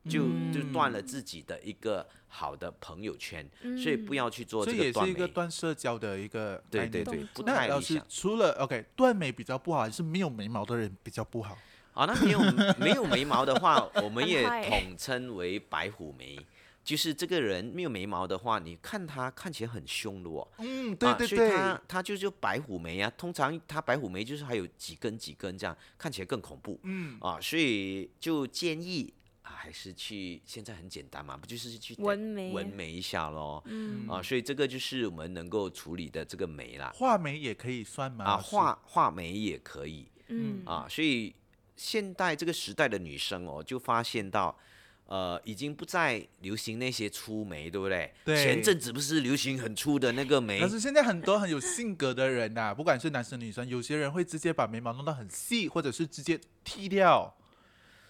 [0.10, 5.28] 就就断了自己的一个好的朋友圈，所以不要去做这这个断也是一个。
[5.28, 11.56] 断社交的一个对对对，不作太那老师理想除了 OK 断眉比较不好，还是没有眉毛的人比较不好？
[11.94, 12.40] 啊，那没有
[12.80, 16.40] 没有眉毛的话，我们也统称为白虎眉。
[16.84, 20.48] 就是这个人没有眉毛的话，你看他看起来很凶的哦。
[20.58, 26.80] 嗯，对啊、对对，所以他他就就白虎眉啊，通常他白虎眉就是还有几根几根这样，看起来更恐怖。
[26.84, 29.14] 嗯，啊，所以就建议
[29.44, 33.64] 啊，还是去现在很简单嘛，不就是去纹眉纹眉一下咯。
[33.66, 36.92] 嗯啊，所以这个就是我们能够处理的这个眉啦。
[36.96, 38.26] 画眉也可以算吗？
[38.26, 41.34] 啊，画画眉也可以嗯啊，所以
[41.76, 44.58] 现代这个时代的女生哦，就发现到，
[45.06, 48.14] 呃，已经不再流行那些粗眉，对不对？
[48.26, 57.36] 对前阵子不是流行很粗的那个眉但，是现在很多很有性格的人呐、不管是男生女生，有些人会直接把眉毛弄到很细，或者是直接剃掉，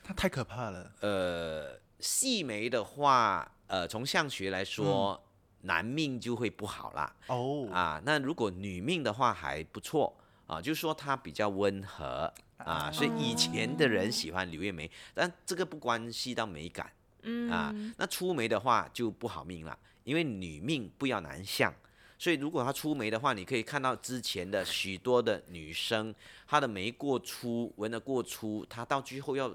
[0.04, 0.92] 他太可怕了。
[1.02, 5.30] 呃，细眉的话，呃，从相学来说，嗯
[5.66, 7.16] 男命就会不好啦。
[7.28, 10.14] 哦，啊，那如果女命的话还不错
[10.54, 16.92] 啊，就是说她比较温和啊，所以以前的人喜欢柳叶眉，但这个不关系到美感
[17.24, 17.74] 嗯啊。
[17.98, 21.74] 那粗眉的话就不好命了，因为女命不要男相。
[22.20, 26.14] 所以，如果她粗眉的话，你可以看到之前的许多的女生，
[26.48, 29.54] 她的眉过粗，纹的过粗，她到最后要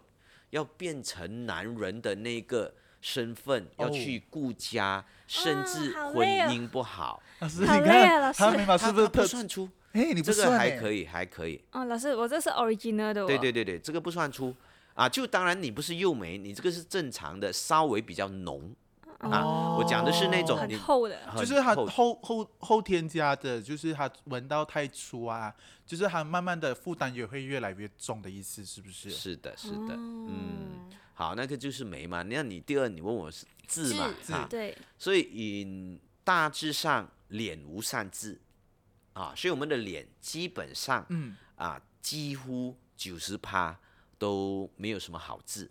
[0.51, 7.23] 要变成男人的那个身份，要哦去顾家，甚至婚姻不好。
[7.39, 9.25] 老师，好你累啊老师看他眉毛是不是不？
[9.25, 9.67] 算粗？
[9.93, 11.61] 哎，你不这个还可以，还可以。
[11.73, 13.27] 哦，老师，我这是 original 的、哦。
[13.27, 14.55] 对对对对，这个不算粗
[14.95, 15.09] 啊。
[15.09, 18.75] 就当然你不是幼眉，你这个是正常的，稍微比较浓
[19.19, 19.77] 啊。
[19.79, 21.19] 我讲的是那种很厚的。
[21.37, 25.53] 就是它后后后添加的，就是它闻到太粗啊，
[25.87, 29.11] 就是它慢慢的负担也会越来越重的意思，是不是？
[29.11, 30.27] 是的，是的，嗯。
[30.29, 32.23] 嗯，好，那个就是眉嘛。
[32.23, 34.47] 那你第二，你问我是字嘛字啊？
[34.49, 38.39] 对，所以以大致上脸无善字
[39.19, 43.77] 啊，所以我们的脸基本上嗯，啊，几乎九十趴
[44.17, 45.69] 都没有什么好痣。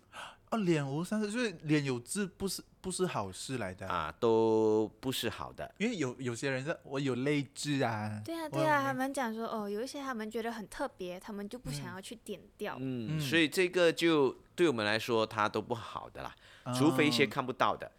[0.50, 5.74] 啊，脸无三色，就是脸有痣不是不是好事来的，啊，都不是好的。
[5.78, 12.76] 因为有有些人说我有泪痣啊，对啊，对啊，他们讲说哦，有一些他们觉得很特别，他们就不想要去点掉。
[12.78, 13.20] 嗯，嗯。
[13.20, 16.34] 所以这个就对我们来说，它都不好的啦，
[16.74, 17.90] 除非一些哦看不到的，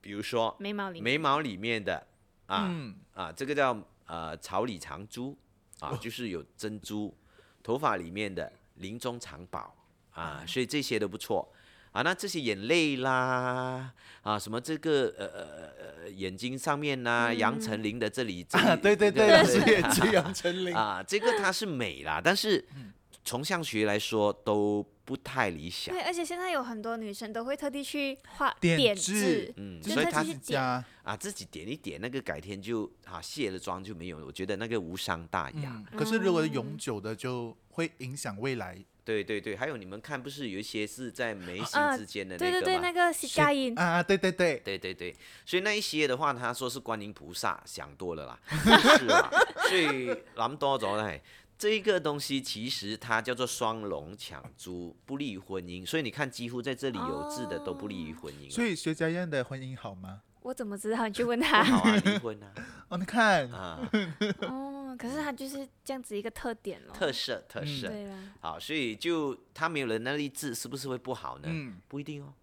[0.00, 2.06] 比如说眉毛里面，眉毛里面的
[2.46, 2.96] 啊、嗯。
[3.14, 3.72] 啊，这个叫
[4.06, 5.36] 呃草里藏珠
[5.80, 7.14] 啊，就是有珍珠，
[7.62, 9.74] 头发里面的林中藏宝
[10.12, 11.52] 啊，所以这些都不错。
[11.92, 13.90] 啊，那这些眼泪啦，
[14.20, 19.42] 啊，什么这个呃呃呃眼睛上面呐、杨丞琳的这里，这里啊，对对对，
[19.94, 22.62] 这样陈琳，啊，这个它是美啦，但是
[23.26, 26.02] 从相学来说都不太理想对，。
[26.02, 30.40] 而且现在有很多女生都会特地去画点痣痣，嗯，所以它自特地去点。
[30.40, 34.24] 家，啊自己点一点，那个改天就啊卸了妆就没有了。
[34.24, 35.84] 我觉得那个无伤大雅。
[35.92, 43.06] 嗯，可是如果永久的就会影响未来，对对对，还有你们看，不是有一些是在眉心啊之间的那个吗对对对，那个吗？
[43.06, 45.14] 那个西嘎音，啊，对对对，对对对，
[45.44, 48.40] 所以那一些的话，他说是观音菩萨，想多了啦，
[48.98, 49.30] 是啊，
[49.68, 51.20] 所以諗多咗嘞。
[51.58, 55.86] 这一个东西其实它叫做双龙抢珠，不利于婚姻。
[55.86, 58.50] 所以你看，几乎在这里有字的都不利于婚姻了。
[58.50, 60.22] 所以薛家燕的婚姻好吗？
[60.42, 61.08] 我怎么知道？
[61.08, 61.64] 你去问他。
[61.64, 62.52] 好啊，离婚啊，
[62.90, 63.90] 哦，你看，啊，
[64.42, 66.94] 哦，可是他就是这样子一个特点咯。
[66.94, 67.88] 特色特嗯色。
[67.88, 71.48] 对啊，好，所以就他没有了那粒痣，是不是会不好呢？
[71.50, 72.34] 嗯，不一定哦，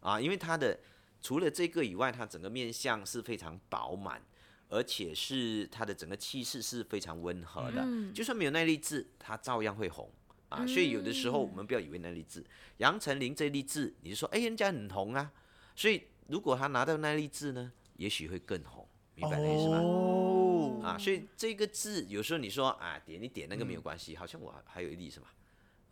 [0.00, 0.76] 啊，因为他的
[1.20, 4.20] 除了这个以外，他整个面相是非常饱满，
[4.72, 7.82] 而且是它的整个气势是非常温和的。
[7.84, 8.12] 嗯。
[8.14, 10.10] 就算没有那粒痣，它照样会红
[10.48, 10.66] 啊。
[10.66, 12.42] 所以有的时候我们不要以为那粒痣，
[12.78, 15.30] 杨丞琳这粒痣，你就说哎人家很红啊，
[15.76, 19.78] 所以如果他拿到那粒痣呢，也许会更红，明白那意思吗？
[19.78, 25.26] 哦，啊，所以这个字有时候你说啊点一点那个没有关系，好像我还还有一粒什么，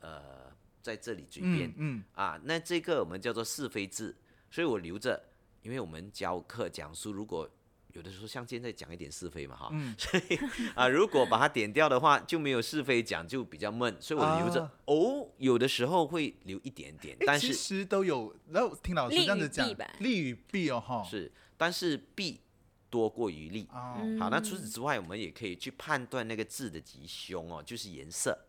[0.00, 0.50] 呃，
[0.80, 1.68] 在这里嘴边。
[1.76, 4.16] 嗯，嗯，啊，那这个我们叫做是非字，
[4.50, 5.22] 所以我留着，
[5.62, 7.48] 因为我们教课讲述，如果
[7.92, 9.94] 有的时候像现在讲一点是非嘛哈，嗯。
[9.98, 10.38] 所以
[10.74, 14.62] 啊，如果把它点掉的话，就没有是非讲，就比较闷，所以我留着。
[14.62, 14.72] 啊。
[14.86, 19.68] 哦，有的时候会留一点点，但是其实都有，然后听老师这样子讲，
[19.98, 22.40] 利与弊哦，哈，是，但是弊
[22.88, 23.68] 多过于利。
[23.72, 28.46] 哦，嗯好，那除此之外，我们也可以去判断那个字的吉凶哦，就是颜色。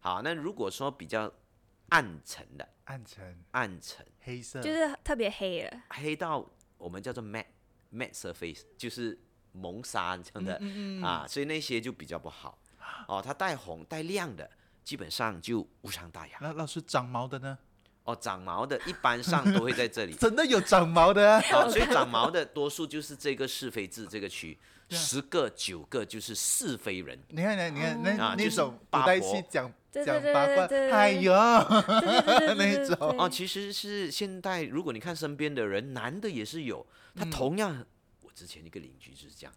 [0.00, 1.32] 好，那如果说比较
[1.88, 3.36] 暗沉的，暗沉。
[3.52, 4.06] 暗沉。
[4.20, 5.82] 黑色，就是特别黑了。
[5.90, 6.44] 黑到
[6.78, 7.44] 我们叫做 matte
[7.92, 9.18] matte surface，就是
[9.52, 12.58] 蒙砂这样的、嗯嗯嗯啊，所以那些就比较不好。
[13.08, 14.48] 哦，它带红带亮的，
[14.84, 16.38] 基本上就无伤大雅。
[16.40, 17.58] 那老师长毛的呢？
[18.04, 20.14] 哦，长毛的一般上都会在这里。
[20.20, 24.56] 真的有长毛的啊，哦，所以长毛的多数就是这个是非字这个区，
[24.90, 27.20] 十个九个就是是非人。
[27.28, 29.72] 你看，你看，那啊就是那种古八代戏讲
[30.04, 37.84] 讲八卦哎呦， 那对种对哦，其实是现代，如果你看身边的人，男的也是有，他同样，
[38.22, 39.52] 我之前一个邻居就是这样，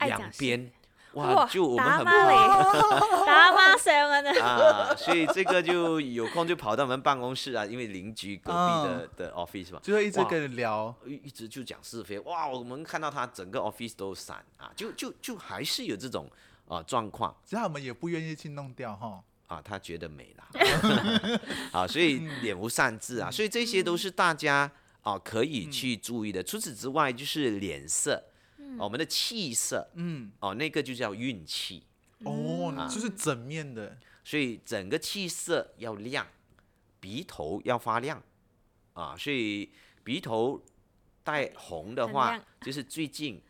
[0.00, 0.70] 两边，
[1.12, 2.34] 哇，就我们很打骂嘞，
[3.26, 16.28] 打骂上啊所以这个就有空就跑到我们办公室啊，因为邻居隔壁的、嗯的 office 嘛，就会一直跟你聊，一一直就讲是非，哇，我们看到他整个 office 都散啊，就就就还是有这种
[16.68, 17.34] 啊状况。
[17.44, 19.22] 其实他们也不愿意去弄掉哈。
[19.46, 21.40] 啊，他觉得美了，
[21.72, 24.70] 啊，所以脸无善治啊，所以这些都是大家
[25.02, 26.42] 啊可以去注意的。
[26.42, 28.24] 除此之外，就是脸色，
[28.78, 31.84] 我们的气色，嗯，哦，那个就叫运气。
[32.20, 36.26] 哦，就是整面的，所以整个气色要亮，
[36.98, 38.22] 鼻头要发亮
[38.94, 39.70] 啊，所以
[40.02, 40.64] 鼻头
[41.22, 43.40] 带红的话，就是最近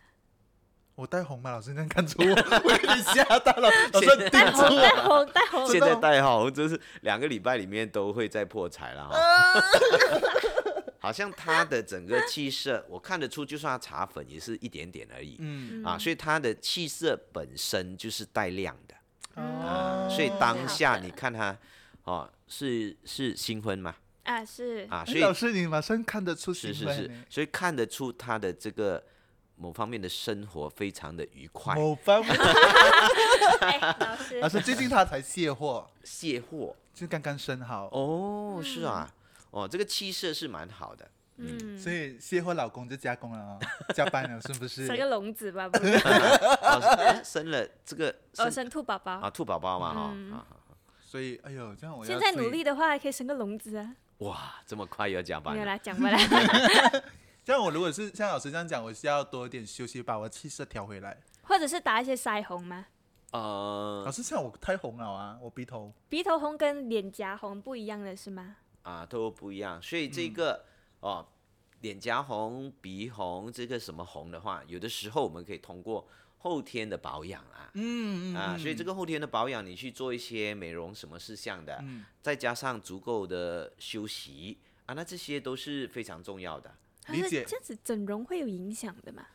[0.97, 1.53] 我带红吗？
[1.53, 2.27] 老师这样看出我，
[2.65, 3.71] 我有点吓到了。
[3.93, 9.17] 老师盯住带红带我，红带红，现在带红，就是两个礼拜里面都会在破财了哈。
[10.99, 15.37] 好像他的整个气色，我看得出，就算他茶粉也是一点点而已。
[15.39, 18.95] 嗯，啊，所以他的气色本身就是带亮的。
[19.35, 21.57] 哦，所以当下你看他
[22.05, 23.95] 哦，是是新婚嘛
[24.25, 24.89] 啊是。
[24.91, 27.11] 啊，所以哎老师你马上看得出是是是。
[27.29, 29.05] 所以看得出他的这个
[29.57, 32.35] 某方面的生活非常的愉快，某方面，
[33.61, 34.41] 哎老师。
[34.41, 36.75] 老师最近他才卸货，卸货。
[36.95, 39.07] 就刚刚生好，哦，是啊，
[39.51, 41.07] 哦，这个气色是蛮好的。
[41.37, 43.59] 嗯，所以卸货老公就加工了哦，
[43.95, 44.87] 加班了是不是？
[44.87, 45.93] 生个笼子吧，不是？
[46.01, 49.13] 哦哎生了这个哦生生兔宝宝。
[49.13, 50.47] 啊，兔宝宝嘛哈、
[51.05, 53.95] 所以哎呦，这样我要现在努力的话，还可以生个笼子啊。
[54.21, 55.61] 哇，这么快又要加班了？
[55.61, 57.03] 没有啦，讲不来。
[57.47, 61.17] 这样我如果是像老师这样讲，我是要多一点休息，把我气色调回来。
[61.43, 62.87] 或者是打一些腮红吗？
[63.31, 65.95] 呃老师，像我太红了啊，我鼻头。
[66.09, 68.57] 鼻头红跟脸颊红不一样的是吗？
[68.83, 70.65] 啊都不一样，所以嗯这个、
[70.99, 71.25] 哦，
[71.83, 76.05] 脸颊红、鼻红这个什么红的话，有的时候我们可以通过
[76.39, 77.71] 后天的保养啊。
[77.75, 86.75] 嗯啊，所以这个后天的保养，你去做一些美容什么事项的，嗯再加上足够的休息啊，那这些都是非常重要的。
[87.09, 87.45] 理解。
[87.45, 89.27] 这样子整容会有影响的嘛？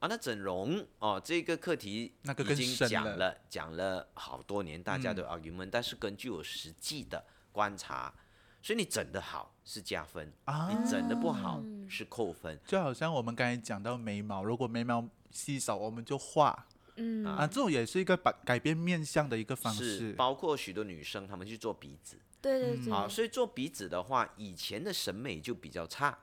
[0.00, 5.16] 啊，那整容哦，这个课题那个已经讲了讲了好多年，大家嗯。
[5.16, 8.14] 都 argument，、但是根据我实际的观察，
[8.62, 12.58] 所以你整的好是加分，啊，你整的不好是扣分。
[12.64, 20.12] 就好像我们刚才讲到眉毛，如果眉毛稀少，我们就画嗯，啊，这种也是一个把改变面相的一个方是式。
[20.12, 22.16] 包括许多女生她们去做鼻子。
[22.40, 26.16] 对对对，啊，所以做鼻子的话，以前的审美就比较差，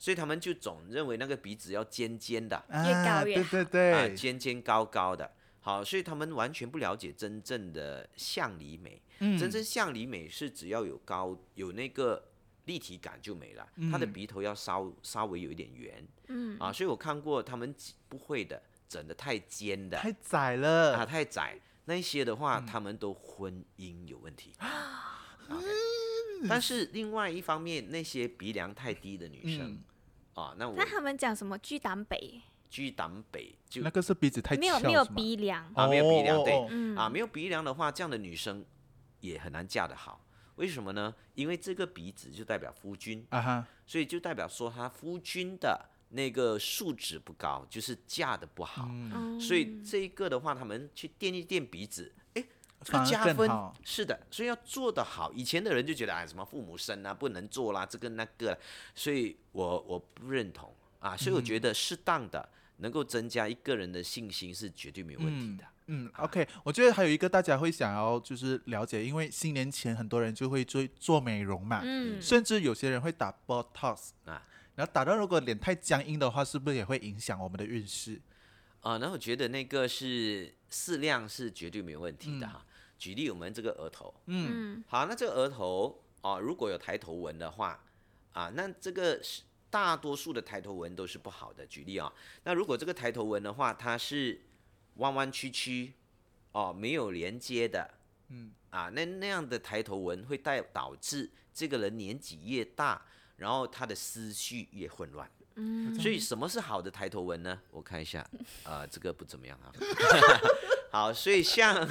[0.00, 2.56] 所以他们就总认为那个鼻子要尖尖的。
[2.68, 5.30] 啊越高越对对啊，对，尖尖高高的。
[5.60, 9.02] 好，所以他们完全不了解真正的相里美。
[9.18, 9.38] 嗯。
[9.38, 12.30] 真正相里美是只要有高有那个
[12.64, 16.02] 立体感就没了，他的嗯鼻头要稍稍微有一点圆。
[16.28, 16.58] 嗯。
[16.58, 17.74] 啊，所以我看过他们
[18.08, 19.98] 不会的整的太尖的。
[19.98, 20.96] 太窄了。
[20.96, 21.04] 啊。
[21.04, 22.66] 太窄，那一些的话嗯。
[22.66, 24.54] 他们都婚姻有问题。
[26.48, 29.84] 但是另外一方面，那些鼻梁太低的女生嗯
[30.34, 31.58] 啊，那我那他们讲什么？
[31.58, 32.40] 居胆北？
[32.68, 36.94] 居胆北就那个是鼻子太翘没有没有鼻梁，啊没有鼻梁对。
[36.96, 38.64] 啊，没有鼻梁的话，这样的女生
[39.18, 40.24] 也很难嫁得好。
[40.54, 41.12] 为什么呢？
[41.34, 48.88] 因为这个鼻子就代表夫君，啊哈，所以就代表说她夫君的那个素质不高，就是嫁的不好。
[49.40, 53.50] 所以这一个的话，他们去垫一垫鼻子，哎，这反而个加分。
[53.84, 55.32] 是的，所以要做得好。
[55.32, 58.58] 以前的人就觉得哎，什么父母生啊，不能做啦，这个那个，
[58.94, 61.16] 所以我我不认同啊。
[61.16, 65.64] 所以我觉得适当的能够增加一个人的信心是绝对没有问题的。
[65.92, 78.20] 嗯，OK，我觉得还有一个大家会想要就是了解，因为新年前很多人就会做做美容嘛，嗯，甚至有些人会打 Botox 啊，然后打到如果脸太僵硬的话，是不是也会影响我们的运势？
[78.82, 82.64] 啊，那我觉得那个是适量是绝对没有问题的哈。
[83.00, 87.82] 举例我们这个额头，嗯嗯好，那这个额头啊，如果有抬头纹的话，
[88.34, 89.40] 啊，那这个是
[89.70, 91.66] 大多数的抬头纹都是不好的。
[91.66, 92.12] 举例啊，
[92.44, 94.42] 那如果这个抬头纹的话，它是
[94.96, 95.94] 弯弯曲曲，
[96.52, 97.90] 哦，没有连接的，
[98.28, 103.00] 嗯，啊，那那样的抬头纹会带导致这个人年纪越大，
[103.38, 105.26] 然后他的思绪越混乱。
[105.54, 107.58] 嗯，所以什么是好的抬头纹呢？
[107.70, 108.28] 我看一下，
[108.64, 109.72] 呃，这个不怎么样啊。
[110.92, 111.88] 好，所以像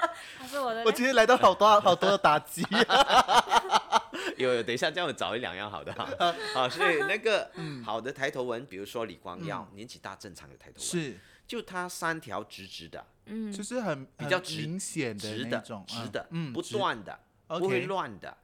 [0.38, 2.62] 他是我的我今天来到好多 好多的打击，
[4.36, 6.08] 有有，等一下，这样我找一两样好的哈。
[6.54, 7.50] 好，所以那个
[7.84, 13.52] 好的抬头纹，比如说李光耀，年纪大正常有抬头纹，是，就他三条直直的，嗯。
[13.52, 18.36] 就是很很比较直明显的直的那种，直的，嗯，不断的，不会乱的，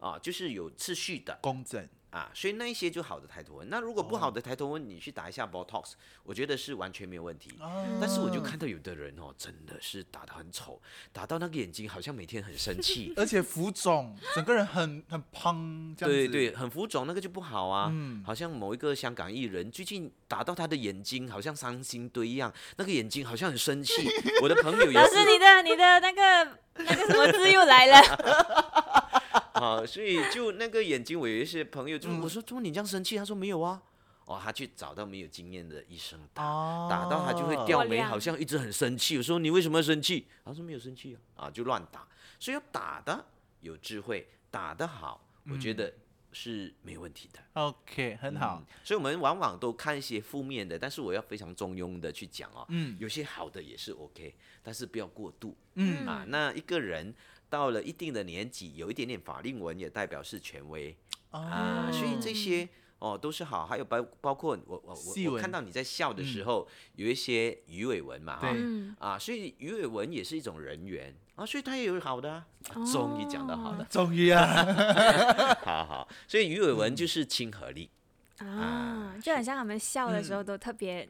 [0.00, 1.38] 啊，就是有次序的。
[1.42, 3.70] 工整，啊，所以那一些就好的抬头纹。
[3.70, 5.92] 那如果不好的抬头纹，你去打一下 Botox，
[6.24, 7.50] 我觉得是完全没有问题。
[7.98, 10.78] 但是我就看到有的人哦，真的是打的很丑，
[11.10, 13.14] 打到那个眼睛好像每天很生气。
[13.16, 16.28] 而且浮肿，整个人很很胖，这样子。
[16.28, 17.90] 对对，很浮肿，那个就不好啊。
[18.26, 24.06] 好像某一个香港艺人最近打到他的眼睛，好像伤心堆一样，那个眼睛好像很生气。
[24.42, 29.02] 我的朋友也是老师，你的你的那个那个什么字又来了。
[29.54, 33.16] 啊，所以就那个眼睛，我有一些朋友就我说，怎么你这样生气？
[33.16, 33.82] 他说没有啊。
[34.24, 36.42] 哦，他去找到没有经验的医生打，
[36.88, 39.16] 打到他就会掉眉，好像一直很生气。
[39.16, 40.28] 我说你为什么要生气？
[40.44, 42.06] 他说没有生气啊，啊就乱打。
[42.38, 43.26] 所以要打的
[43.60, 45.92] 有智慧，打得好，我觉得
[46.30, 47.40] 是没问题的。
[47.54, 48.62] OK，很好。
[48.84, 52.64] 所以我们往往都看一些负面的，但是我要非常中庸的去讲哦。
[52.68, 54.32] 嗯，有些好的也是 OK，
[54.62, 55.56] 但是不要过度。
[55.74, 57.12] 嗯啊，那一个人。
[57.52, 60.96] 到了一定的年纪，有一点点法令纹也代表是权威
[61.32, 62.66] 啊，所以这些
[62.98, 63.66] 哦都是好。
[63.66, 68.56] 还有包包括我我我我看到你在笑的时候有一些鱼尾纹嘛哈
[68.98, 72.46] 啊，所以鱼尾纹也是一种人缘啊，所以它也有好的啊。
[72.90, 74.64] 终于讲到好的， 终于啊，
[75.62, 77.90] 好好，所以鱼尾纹就是亲和力
[78.38, 81.06] 啊，就很像他们笑的时候都特别。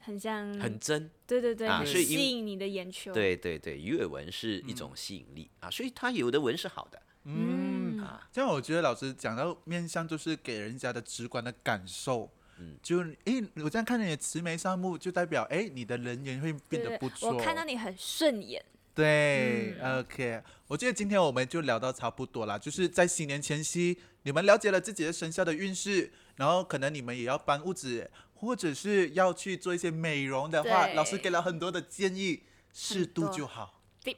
[0.00, 3.12] 很像，很真，对对对，所以吸引你的眼球。
[3.12, 7.00] 对对对，鱼尾纹是一种吸引力啊，所以它有的纹是好的。
[7.24, 12.30] 嗯啊，这样我觉得老师讲到面相，就是给人家的直观的感受。
[12.58, 17.32] 嗯，就哎，我这样看着你慈眉善目，就代表哎，你的人缘会变得不错。
[17.32, 18.64] 我看到你很顺眼。
[18.94, 28.10] 对，OK，我觉得今天我们就聊到差不多了，就是在新年前夕，你们了解了自己的生肖的运势，然后可能你们也要搬屋子。
[28.40, 33.82] 或者是要去做一些美容的话，老师给了很多的建议，适度就好。
[34.02, 34.16] Tips，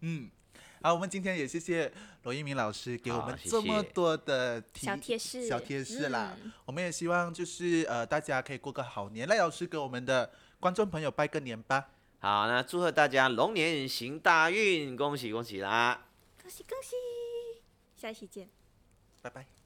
[0.00, 0.28] 嗯，
[0.82, 1.92] 好，我们今天也谢谢
[2.24, 6.36] 罗一鸣老师给我们这么多的小贴士，小贴士啦。
[6.64, 9.28] 我们也希望就是呃，大家可以过个好年。
[9.28, 11.90] 赖老师给我们的观众朋友拜个年吧。
[12.18, 16.08] 好，那祝贺大家龙年行大运，恭喜恭喜啦！
[16.42, 16.96] 恭喜恭喜，
[17.94, 18.48] 下期见，
[19.22, 19.61] 拜拜。